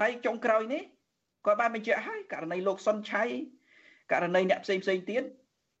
[0.00, 0.82] ហើយចុងក្រោយនេះ
[1.46, 3.24] គាត់បានបញ្ជាក់ហើយករណីលោកសុនឆៃ
[4.12, 5.22] ករណីអ្នកផ្សេងផ្សេងទៀត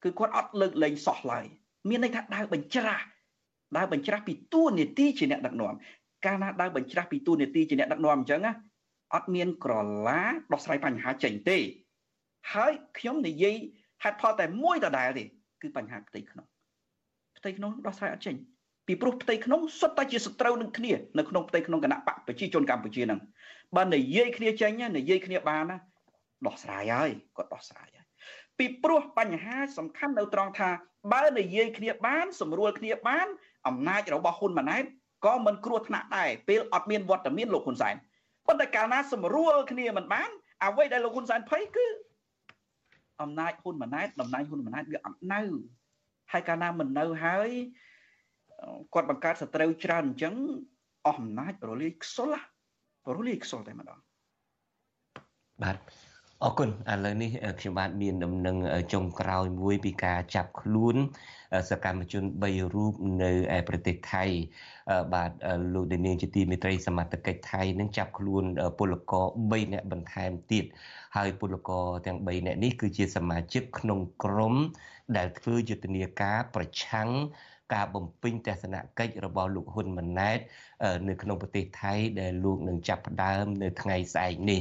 [0.02, 1.46] គឺគាត់អត់លើកលែងសោះឡើយ
[1.88, 3.04] មានន័យថាដើរបញ្ច្រាស់
[3.76, 5.74] ដើរបញ្ច្រាស់ពីតួនាទីជាអ្នកដឹកនាំ
[6.24, 8.52] កាលណាដើរបញ្ច្រាស់ពីតួនាទីជាអ្នកដឹកនាំអញ្ចឹងណា
[9.14, 9.72] អត់មានក្រ
[10.08, 10.20] ឡា
[10.52, 11.58] ដោះស្រាយបញ្ហាចេញទេ
[12.52, 13.56] ហើយខ្ញុំនិយាយ
[14.02, 15.24] ហេតុផលតែមួយដដែលទេ
[15.62, 16.46] គឺបញ្ហាផ្ទៃក្នុង
[17.38, 18.36] ផ្ទៃក្នុងដោះស្រាយអត់ចេញ
[18.86, 23.20] ពីព្រោះផ្ទៃក្នុងសុទ្ធតែជាសត្រូវនឹងគ្នានៅក្នុងផ្ទៃក្នុងគណៈបកប្រជាជនកម្ពុជាហ្នឹង
[23.76, 25.76] បើនិយាយគ្នាចេញនិយាយគ្នាបានណា
[26.46, 28.06] ដោះស្រាយហើយគាត់ដោះស្រាយហើយ
[28.58, 30.68] ពីព្រោះបញ្ហាសំខាន់នៅត្រង់ថា
[31.12, 33.26] បើនិយាយគ្នាបានសម្រួលគ្នាបាន
[33.66, 34.84] អំណាចរបស់ហ៊ុនម៉ាណែត
[35.26, 37.94] ក៏មិនគ្រោះថ្នាក់ដែរពេលអត់មានវត្តមានលោកហ៊ុនសែន
[38.46, 40.30] ប៉ុន្តែកាលណាសម្រួលគ្នាមិនបាន
[40.64, 41.86] អ្វីដែលលោកហ៊ុនសែនភ័យគឺ
[43.22, 45.40] អំណាចហ៊ុនម៉ាណែតតំណែងហ៊ុនម៉ាណែតវាអត់នៅ
[46.32, 47.50] ហើយកាលណាមិននៅហើយ
[48.94, 50.34] គាត់បង្កើតសត្រូវច្រើនអញ្ចឹង
[51.06, 52.32] អស់អំណាចរលាយខ្សល
[53.16, 53.98] រលាយខ្សលតែម្ដង
[55.62, 55.76] បាទ
[56.44, 57.30] អរគុណឥឡូវនេះ
[57.60, 58.56] ខ្ញុំបាទមានដំណឹង
[58.92, 60.96] ចុងក្រោយមួយពីការចាប់ខ្លួន
[61.70, 64.24] សកម្មជន3រូបនៅឯប្រទេសថៃ
[65.14, 65.30] បាទ
[65.74, 68.44] លោកដានាងជាទីមេត្រីសមត្ថកិច្ចថៃនឹងចាប់ខ្លួន
[68.78, 70.64] ពលករ3នាក់បន្ថែមទៀត
[71.16, 74.54] ហើយពលករទាំង3នាក់នេះគឺជាសមាជិកក្នុងក្រុម
[75.16, 77.10] ដែលធ្វើយុទ្ធនាការប្រឆាំង
[77.74, 80.38] ការបំពេញទស្សនកិច្ចរបស់លោកហ៊ុនម៉ាណែត
[81.08, 84.60] នៅក្នុងប្រទេសថៃដែលលោកនឹងចាប់ផ្ដើមនៅថ្ងៃស្អែកនេះ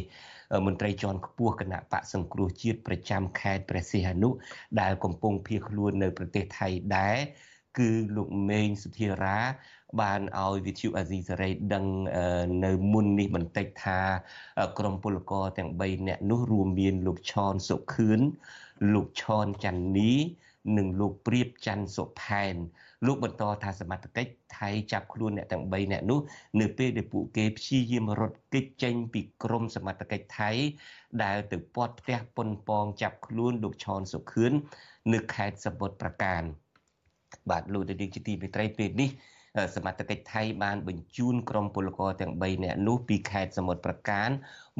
[0.66, 4.30] មន្ត្រីជាន់ខ្ពស់គណៈបកសង្គ្រោះជាតិប្រចាំខេត្តព្រះសីហនុ
[4.82, 7.18] ដែលកំពុងភៀសខ្លួននៅប្រទេសថៃដែរ
[7.78, 9.38] គឺលោកមេងសុធារា
[10.02, 11.86] បានឲ្យវិទ្យុអាស៊ីសេរីដឹង
[12.66, 14.00] នៅមុននេះបន្តិចថា
[14.80, 18.20] ក្រុមពលករទាំង3នាក់នោះរួមមានលោកឆនសុខឿន
[18.94, 20.14] លោកឆនច័ន្ទនី
[20.78, 22.56] និងលោកព្រៀបច័ន្ទសុផែន
[23.06, 26.20] លោកបន្តថាសមត្ថកិច្ចថៃចាប់ខ្លួនអ្នកទាំង3នាក់នោះ
[26.62, 30.52] នៅពេលដែលពួកគេព្យាយាមរត់គេចចេញពីក្រមសមត្ថកិច្ចថៃ
[31.24, 34.52] ដែលទៅពាត់ផ្ទះប៉ុនប៉ងចាប់ខ្លួនលោកឆនសុខឿន
[35.14, 36.42] នៅខេត្តសមុទ្រប្រការ
[37.50, 39.10] បាទលោកនាយកជាទីមេត្រីពេលនេះ
[39.76, 44.30] សមត្ថកិច្ចថៃបានបញ្ជូនក្រុមពលករទាំង3នាក់នោះពីខេត្តសមុទ្រប្រការ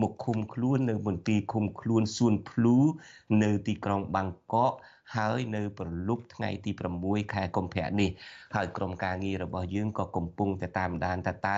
[0.02, 2.78] មកឃុំខ្លួននៅមន្ទីរឃុំខ្លួនសួនភ្លូ
[3.44, 4.74] នៅទីក្រុងបាងកក
[5.16, 6.72] ហើយនៅប្រលប់ថ្ងៃទី
[7.04, 8.10] 6ខែកុម្ភៈនេះ
[8.56, 11.58] ហើយក្រុមការងាររបស់យើងក៏កំពុងតែតាមដានថាតើ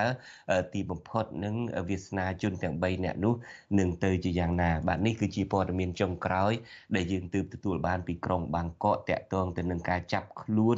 [0.73, 1.55] ទីបំផុតនឹង
[1.89, 3.33] វាសនាជនទាំង3នាក់នោះ
[3.79, 6.53] នឹងទៅជាយ៉ាងណា បាទនេះគឺជាព័ត៌មានចុងក្រោយ
[6.95, 10.77] ដែលយើងទើបទទួលបានពីក្រុងបាងកកតាក់ទងទៅនឹងការចាប់ខ្លួន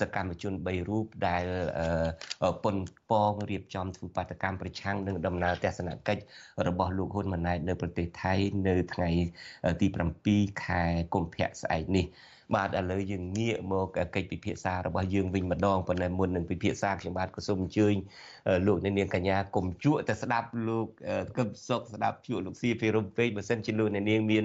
[0.00, 1.44] សកម្មជន3រូបដែល
[2.64, 2.76] ប៉ុន
[3.10, 6.22] ប៉ងរៀបចំធ្វើបាតកម្មប្រឆាំងនឹងដំណើរទស្សនកិច្ច
[6.66, 8.34] របស់លោកហ៊ុនម៉ាណែតនៅប្រទេសថៃ
[8.68, 9.10] នៅថ្ងៃ
[9.80, 9.86] ទី
[10.24, 10.82] 7ខែ
[11.14, 11.95] កុម្ភៈស្អែកនេះ
[12.54, 17.94] បាទឥឡូវយើងងាកមកកិច្ចពិភាក្សារបស់យើងវិញម្ដងប៉ុន្តែមុននឹងពិភាក្សាខ្ញុំបាទក៏សូមអញ្ជើញ
[18.66, 20.86] លោកអ្នកនាងកញ្ញាកុំជក់តែស្ដាប់លោក
[21.36, 24.44] កឹមសុកស្ដាប់ជក់លោកស៊ីភិរមពេកបើសិនជាលោកអ្នកនាងមាន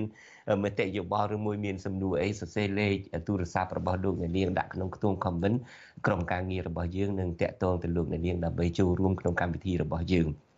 [0.63, 2.95] មតិយោបល់ឬមួយមានសំណួរអីសរសេរលេខ
[3.27, 5.57] ទូរស័ព្ទរបស់លោកអ្នកនាងដាក់ក្នុងខ្ទង់ comment
[6.05, 10.29] ក្រុមការងាររបស់យើងនឹងតាក់ទងទៅលោកអ្នកនាងដើម្បីចូលរួមក្នុងកម្មវិធីរបស់យើង។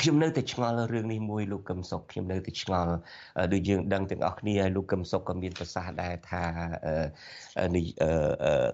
[0.00, 2.94] ខ្ញុំនៅតែឆ្ងល់រឿងនេះមួយលោកកឹមសុខខ្ញុំនៅតែឆ្ងល់
[3.52, 6.44] ដូចយើងដឹងទាំងអស់គ្នាលោកកឹមសុខក៏មានប្រសាសន៍ដែរថា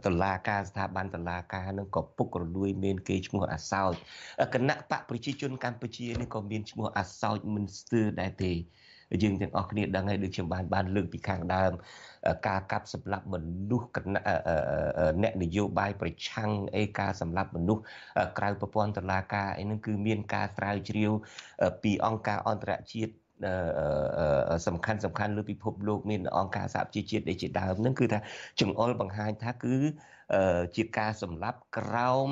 [0.05, 3.93] តឡាការស្ថាប័នតឡាការនឹងក៏ពុករលួយមានគេឈ្មោះអាសោច
[4.55, 8.53] គណៈបកប្រជាជនកម្ពុជានេះក៏មានឈ្មោះអាសោចមិនស្ទើរដែរទេ
[9.23, 11.73] យើងទាំងអស់គ្នាដឹងហើយដូចខ្ញុំបានបានលើកពីខាងដើម
[12.49, 13.37] ការកាប់សម្លាប់ម
[13.69, 13.87] នុស្ស
[15.23, 17.83] អ្នកនយោបាយប្រឆាំងអីការសម្លាប់មនុស្ស
[18.39, 21.13] ក្រៅប្រព័ន្ធតុលាការអីហ្នឹងគឺមានការស្រាវជ្រាវ
[21.83, 23.13] ពីអង្គការអន្តរជាតិ
[24.67, 28.19] សំខាន់សំខាន់លើពិភពលោកមានអង្គការសហជីវជាតិដែលជាដើមហ្នឹងគឺថា
[28.61, 29.77] ចង្អុលបង្ហាញថាគឺ
[30.77, 32.31] ជាការសម្លាប់ក្រោម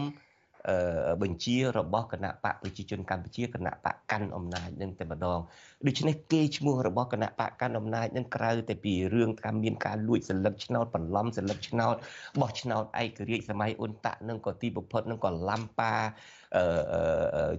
[1.23, 5.41] បញ្ជារបស់គណៈបកប្រជាជនកម្ពុជាគណៈបកកាន់អំណាចនឹងតែម្ដង
[5.87, 11.95] ដូច្នេះគេឈ្មោះរបស់គណៈបកកាន់អំណាចនឹងក្រៅតែពីរឿងថាមានការលួចសន្លឹកឆ្នោតបន្លំសន្លឹកឆ្នោត
[12.41, 15.95] បោះឆ្នោតឯករាជ្យសម័យអ៊ុនតាក់នឹងក៏ទីបំផុតនឹងក៏ឡាំប៉ា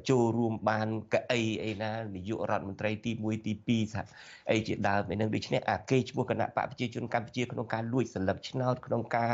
[0.10, 4.04] ចូលរួមបានកៅអីអីណានាយករដ្ឋមន្ត្រីទី1ទី2ថា
[4.52, 9.34] អីជាដើមឯនឹងដូច្នេះអាគេឈ្មោះគណៈបកប្រជាជនកម្ពុជាក្នុងការលួចសន្លឹកឆ្នោតក្នុងការ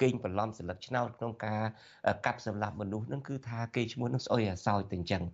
[0.00, 1.62] កេងបន្លំសន្លឹកឆ្នោតក្នុងការ
[2.26, 5.24] កាប់សម្លាប់មនុស្សនឹងគឺថាគេឈ្មោះនឹងស្អុយអាសោចទៅអញ្ចឹង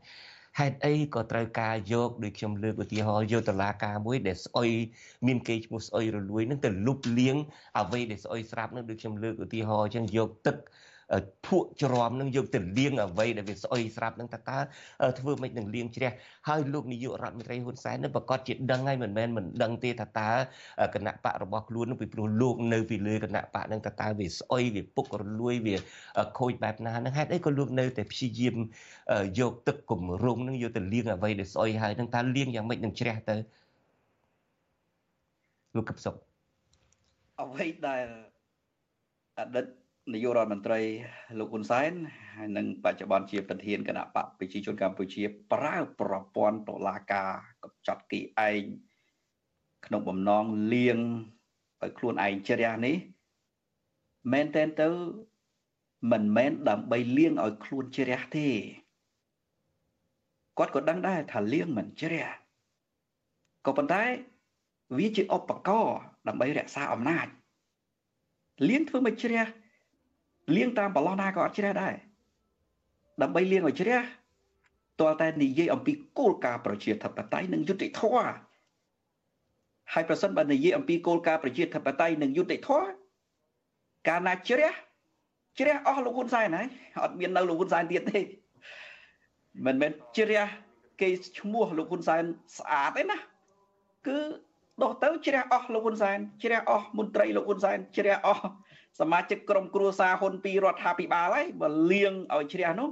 [0.58, 4.70] ហេតុអីក៏ត្រូវការយកដូចខ្ញុំលើកឧទាហរណ៍យកតឡាការមួយដែលស្អុយ
[5.26, 7.36] មានគេឈ្មោះស្អុយរលួយនឹងទៅលុបលៀង
[7.80, 10.56] អ្វីដែលស្អុយស្រាប់នឹងដូចខ្ញុំលើកឧទាហរណ៍អញ្ចឹងយកទឹក
[11.46, 14.58] ភក់ច្រំនឹងយកទៅលាងអ្វីដែលវាស្អុយស្រាប់នឹងតើតើ
[15.18, 16.10] ធ្វើមិននឹងលាងជ្រះ
[16.48, 20.30] ហើយលោកនាយករដ្ឋមន្ត្រីហ៊ុនសែននឹងប្រកាសជាដឹងហើយមិនមែនមិនដឹងទេថាតើ
[20.94, 25.76] គណៈបករបស់ខ្លួននឹងពីព្រោះលោកនៅពីលើគណៈបកនឹងតើតើវាស្អុយវាពុករលួយវា
[26.38, 28.56] ខូចបែបណានឹងហេតុអីក៏លោកនៅតែព្យាយាម
[29.40, 33.36] យកទឹកគម្រងនឹងយកទៅលាងអ្វីដែលស្អុយហើយនឹងតើលាងយ៉ាងម៉េចនឹងជ្រះទៅ
[35.76, 36.14] លោកកឹបសុក
[37.40, 38.06] អ្វីដែល
[39.38, 40.80] អតីត នាយករដ្ឋមន្ត្រី
[41.38, 41.92] លោកហ៊ុនសែន
[42.36, 45.22] ហើយនិងបច្ចុប្បន្នជាប្រធានគណៈបកប្រជាជនកម្ពុជា
[45.52, 47.30] ប្រើប្រព័ន្ធតុលាការ
[47.64, 48.62] កម្ចាត់គេឯង
[49.86, 50.98] ក្នុងបំណងលៀង
[51.82, 52.96] ឲ្យខ្លួនឯងជ្រះនេះ
[54.32, 54.88] មែនតែនទៅ
[56.12, 58.48] មិនមែនដើម្បីលៀងឲ្យខ្លួនជ្រះទេ
[60.58, 62.26] គាត់ក៏ដឹងដែរថាលៀងមិនជ្រះ
[63.66, 64.02] ក៏ប៉ុន្តែ
[64.98, 65.96] វាជាឧបករណ៍
[66.28, 67.26] ដើម្បីរក្សាអំណាច
[68.68, 69.42] លៀងធ្វើមកជ្រះ
[70.56, 71.94] លៀងតាមប្រឡោះណាក៏អត់ជ្រះដែរ
[73.22, 74.00] ដើម្បីលៀងឲ្យជ្រះ
[75.00, 78.34] តើតែនិយាយអំពីគោលការណ៍ប្រជាធិបតេយ្យនិងយុត្តិធម៌
[79.92, 82.90] ហើយប្រសិនបើនិយាយអំពីគោលការណ៍ប្រជាធិបតេយ្យនិងយុត្តិធម៌
[84.08, 84.72] កាលណាជ្រះ
[85.58, 86.66] ជ្រះអស់លោកហ៊ុនសែនហើយ
[87.02, 88.20] អត់មាននៅលោកហ៊ុនសែនទៀតទេ
[89.66, 90.42] មិនមែនជ្រះ
[91.00, 92.22] គេឈ្មោះលោកហ៊ុនសែន
[92.58, 93.18] ស្អាតទេណា
[94.06, 94.18] គឺ
[94.82, 98.44] ដោះទៅជ្រះអស់លោកហ៊ុនសែនជ្រះអស់មន្ត្រីលោកហ៊ុនសែនជ្រះអស់
[98.98, 102.88] សមាជិកក្រុមគ្រួសារហ៊ុនពីរដ្ឋាភិបាលហើយបើលៀងឲ្យជ្រះនោះ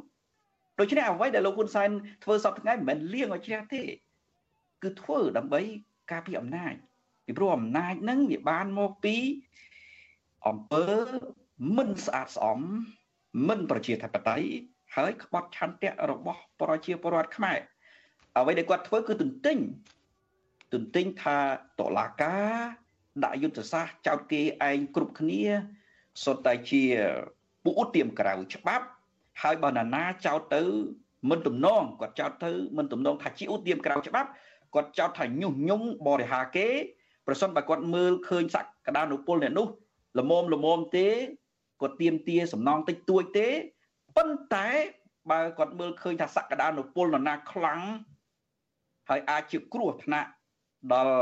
[0.80, 1.90] ដូច្នេះអ្វីដែលលោកហ៊ុនសែន
[2.24, 3.82] ធ្វើសពថ្ងៃមិនមែនលៀងឲ្យជ្រះទេ
[4.82, 5.60] គឺធ្វើដើម្បី
[6.12, 6.74] ការពារអំណាច
[7.26, 9.16] ពីព្រោះអំណាចហ្នឹងវាបានមកពី
[10.48, 10.86] អំពើ
[11.76, 12.60] មិនស្អាតស្អំ
[13.48, 14.48] មិនប្រជាធិបតេយ្យ
[14.96, 17.58] ហើយក្បត់ឆន្ទៈរបស់ប្រជាពលរដ្ឋខ្មែរ
[18.38, 19.58] អ្វីដែលគាត់ធ្វើគឺទន្ទិញ
[20.72, 21.38] ទន្ទិញថា
[21.78, 22.54] តឡាការ
[23.24, 25.42] ដាក់យុទ្ធសាស្ត្រចោតគេឯងគ្រប់គ្នា
[26.24, 26.82] សុទ្ធតែជា
[27.64, 28.84] ពួកឧទាមក្រៅច្បាប់
[29.42, 30.62] ហើយបើណានាចោតទៅ
[31.30, 34.28] មិនទំនងគាត់ចោតទៅមិនទំនងថាជាឧទាមក្រៅច្បាប់
[34.74, 36.68] គាត់ចោតថាញុះញង់បរិហាគេ
[37.26, 38.56] ប្រសិនបើគាត់មើលឃើញស
[38.86, 39.66] ក្តានុពលអ្នកនោះ
[40.18, 41.08] ល្មមល្មមទេ
[41.80, 43.48] គាត់ទៀមទាសំណងតិចតួចទេ
[44.16, 44.68] ប៉ុន្តែ
[45.30, 47.80] បើគាត់មើលឃើញថាសក្តានុពលនរណាខ្លាំង
[49.08, 50.28] ហើយអាចជាគ្រោះថ្នាក់
[50.92, 51.18] ដល់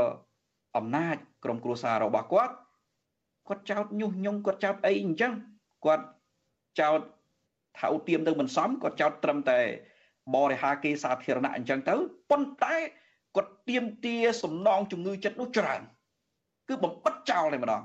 [0.77, 2.53] អំណាចក្រុមគ្រួសាររបស់គាត់
[3.49, 5.33] គាត់ចោទញុះញង់គាត់ចោទអីអញ្ចឹង
[5.85, 6.05] គាត់
[6.79, 6.99] ចោទ
[7.77, 9.59] ថាឧទាមទៅមិនសមគាត់ចោទត្រឹមតែ
[10.35, 11.95] បរិហាគេសាធារណៈអញ្ចឹងទៅ
[12.31, 12.75] ប៉ុន្តែ
[13.35, 15.81] គាត់ទៀមទាសំណងជំងឺចិត្តនោះច្រើន
[16.67, 17.83] គឺបំបិតចោលតែម្ដង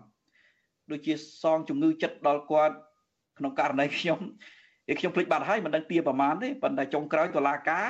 [0.91, 2.77] ដូចជាសងជំងឺចិត្តដល់គាត់
[3.39, 4.21] ក្នុងករណីខ្ញុំ
[4.91, 7.87] ឯខ្ញុំភ្លេចបាត់ហើយមិនដឹងទាប្រមាណទេប៉ុន្តែចុងក្រោយតុលាការ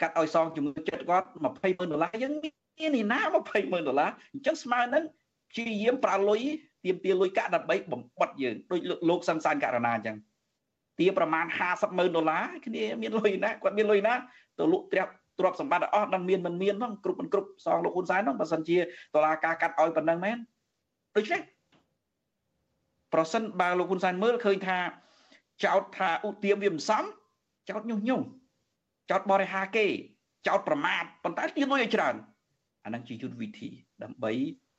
[0.00, 5.04] កាត់ឲ្យសងជំងឺចិត្តគាត់20ម៉ឺនដុល្លារយើងមាននេះណា20ម៉ឺនដុល្លារអញ្ចឹងស្មើនឹង
[5.50, 6.42] ព្យាយាមប្រើលុយ
[6.84, 10.16] ទៀមទាលុយកាក់ដើម្បីបំបត្តិយើងដូចលោកសង្សានករណាអញ្ចឹង
[10.98, 14.14] ទាប្រមាណ50ម៉ឺនដុល្លារគ្នាមានលុយណាគាត់មានលុយណា
[14.58, 20.36] ទៅលក់ត្រាប់ទ្រព្យសម្បត្តិអស់ដឹងមានមិនមានហ្នឹងគ្រប់មិនគ្រប់សងលោកហ៊ុនសែនហ្នឹងបើសិនជាតឡាការកាត់ឲ្យប៉ុណ្ណឹងមែន
[21.16, 21.40] ដូច្នេះ
[23.12, 24.78] ប្រសិនបើលោកហ៊ុនសែនមើលឃើញថា
[25.64, 27.04] ចោតថាឧទាមវាមិនសម
[27.70, 28.24] ចោតញុះញង់
[29.10, 29.86] ចោតបរិហាគេ
[30.46, 32.14] ចោតប្រមាថប៉ុន្តែទាលុយឲ្យច្រើន
[32.84, 33.68] អាហ្នឹងជាយុទ្ធវិធី
[34.02, 34.32] ដើម្បី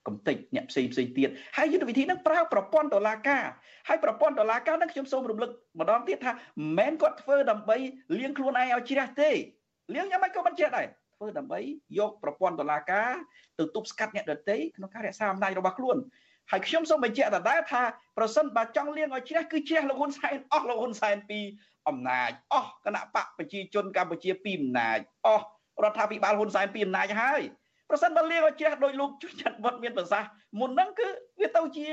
[0.08, 3.44] កំតិចអ្នកផ្សេងផ្សេងទៀតហើយយុទ្ធវិធីហ្នឹងប្រើប្រព័ន្ធតុលាការ
[3.88, 5.50] ហើយប្រព័ន្ធតុលាការហ្នឹងខ្ញុំសូមរំលឹក
[5.80, 7.78] ម្ដងទៀតថាមិនមែនគាត់ធ្វើដើម្បី
[8.18, 9.30] លៀងខ្លួនឯងឲ្យជ្រះទេ
[9.94, 11.60] លៀងយ៉ាងម៉េចក៏មិនជ្រះដែរធ្វើដើម្បី
[12.00, 13.12] យកប្រព័ន្ធតុលាការ
[13.60, 15.98] ទៅទប់ស្កាត់អ្នកដទៃក្នុងការរក្សាអំណាចរបស់ខ្លួន
[16.52, 17.82] ហើយខ្ញុំសូមបញ្ជាក់ដដែលថា
[18.18, 21.40] ប្រសិនបើចង់លៀងឲ្យជ្រះគឺជ្រះលោកហ៊ុនសែនអស់លោកហ៊ុនសែនពី
[21.88, 25.46] អំណាចអស់គណៈបកប្រជាជនកម្ពុជាពីអំណាចអស់
[25.84, 27.42] រដ្ឋាភិបាលហ៊ុនសែនពីអំណាចហើយ
[27.92, 30.30] ប្រសិនបើលៀងឲ្យជ្រះដោយលោកជួនច័ន្ទវត្តមានប្រសាសន៍
[30.60, 31.08] មុនហ្នឹងគឺ
[31.42, 31.88] វាទៅជា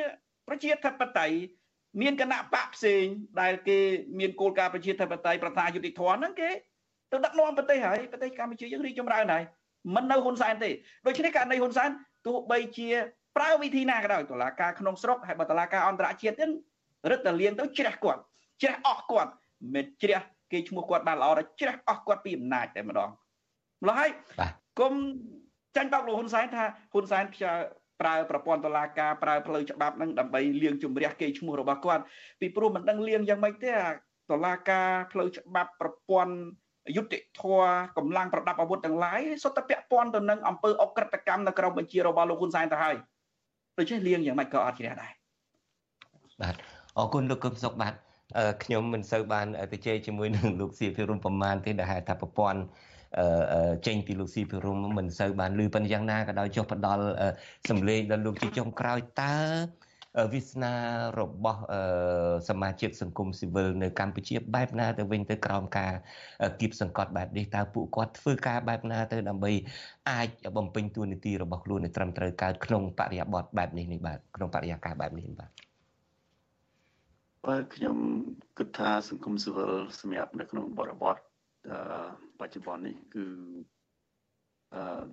[0.48, 1.36] ប្រជាធិបតេយ្យ
[2.02, 3.04] មានគណៈបកផ្សេង
[3.40, 3.78] ដែលគេ
[4.18, 6.50] មានគោលការណ៍ប្រជាធិបតេយ្យប្រថាយុតិធម៌ហ្នឹងគេ
[7.12, 9.42] ទៅដឹកនាំប្រទេសហើយប្រទេសកម្ពុជាយើងរីកចម្រើនហើយ
[9.94, 10.70] មិននៅហ៊ុនសែនទេ
[11.06, 11.90] ដូច្នេះករណីហ៊ុនសែន
[12.26, 12.88] ទោះបីជា
[13.36, 16.50] ប្រើវិធីណាក៏ដោយតុលាការក្នុងស្រុកហើយបើតុលាការអន្តរជាតិទៀត
[17.10, 18.20] រឹតតែលៀងទៅជ្រះគាត់
[18.62, 19.32] ជ្រះអស់គាត់
[19.74, 20.20] មិនជ្រះ
[20.52, 23.10] គេឈ្មោះគាត់បានល្អដល់ជ្រះអស់គាត់ពីអំណាចតែម្ដង
[23.82, 24.10] ម្ល៉េះហើយ
[24.80, 24.94] គុំ
[25.76, 27.58] ចាញ់បោកលោកហ៊ុនសែនថាហ៊ុនសែនផ្សាយ
[28.00, 32.02] ប្រើប្រព័ន្ធតុលាការប្រើផ្លូវច្បាប់ហ្នឹងដើម្បីលៀងជំរះគេឈ្មោះរបស់គាត់
[32.40, 33.72] ពីព្រោះមិនដឹងលៀងយ៉ាងម៉េចទេ
[34.30, 36.34] តុលាការផ្លូវច្បាប់ប្រព័ន្ធ
[36.96, 37.42] យុតិធធ
[37.98, 42.96] កម្លាំងប្រដាប់អាវុធទាំងឡាយសុទ្ធតែពាក់ព័ន្ធទៅនឹងអង្គើអក្រិតកម្មនៅក្រៅបញ្ជារបស់លោកហ៊ុនសែនទៅហើយ
[43.78, 45.12] ដូច្នេះលៀងយ៉ាងម៉េចក៏អត់ជ្រះដែរ
[46.42, 46.54] បាទ
[46.98, 47.94] អរគុណលោកកឹមសុខបាទ
[48.62, 52.60] ខ្ញុំមិនសូវបានទៅជែកជាមួយនឹងលោកសៀភិរុនប្រមាណទេដែលហៅថាប្រព័ន្ធ
[53.86, 57.04] ចេញពីលោកស៊ីភិរុមមិនសូវបានលឺប៉ុន្តែយ៉ាងណាក៏ដោយចុះផ្ដាល់
[57.70, 59.36] សម្លេងដល់លោកជាចុងក្រោយតើ
[60.32, 60.72] វាសនា
[61.20, 61.60] របស់
[62.48, 65.92] សមាជិកសង្គមស៊ីវិលនៅកម្ពុជាបែបណាទៅវិញទៅក្រោមការ
[66.60, 69.52] គៀបសង្កត់បែបនេះតើពួកគាត់ធ្វើការបែបណាទៅដើម្បី
[70.10, 75.50] អាចបំពេញតួនាទីរបស់ខ្លួនឲ្យត្រឹមត្រូវកើតក្នុងបរិយាបទបែបនេះនេះបាទក្នុងបរិយាកាសបែបនេះបាទ
[77.46, 77.96] បាទខ្ញុំ
[78.58, 81.16] គិតថាសង្គមស៊ីវិលសម្រាប់នៅក្នុងបរិបទ
[82.40, 83.26] បច្ចុប្បន្ននេះគឺ
[84.74, 85.04] អឺ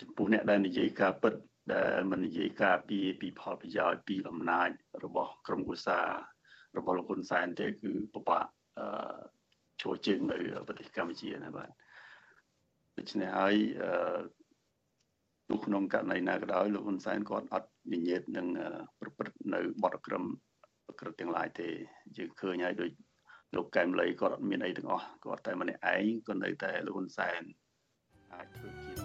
[0.00, 1.34] ចំពោះអ្នកដែលនិយាយការពិត
[1.72, 4.68] ដែលមិននិយាយការពីពីផលប្រយោជន៍ពីអំណាច
[5.04, 5.98] របស់ក្រុមគូសា
[6.76, 8.46] របស់លោកហ៊ុនសែនទេគឺពិបាក
[8.78, 9.16] អឺ
[9.82, 10.38] ចូលជើងនៅ
[10.68, 11.68] ប្រទេសកម្ពុជាណាបាទ
[12.98, 14.20] ដូច្នេះហើយអឺ
[15.50, 18.46] នៅក្នុងករណីណាក៏ដោយលោកហ៊ុនសែនគាត់អត់និយាយនឹង
[19.00, 20.24] ប្រព្រឹត្តនៅបទក្រម
[21.00, 21.68] ក្រឹតទាំងឡាយទេ
[22.16, 22.90] យើងឃើញហើយដូច
[23.56, 27.42] លោកកែមលីគាត់អត់មានអីទាំងអស់គាត់តែម្នាក់ឯងក៏នៅតែលោកហ៊ុនសែន
[28.32, 29.03] អាចធ្វើជា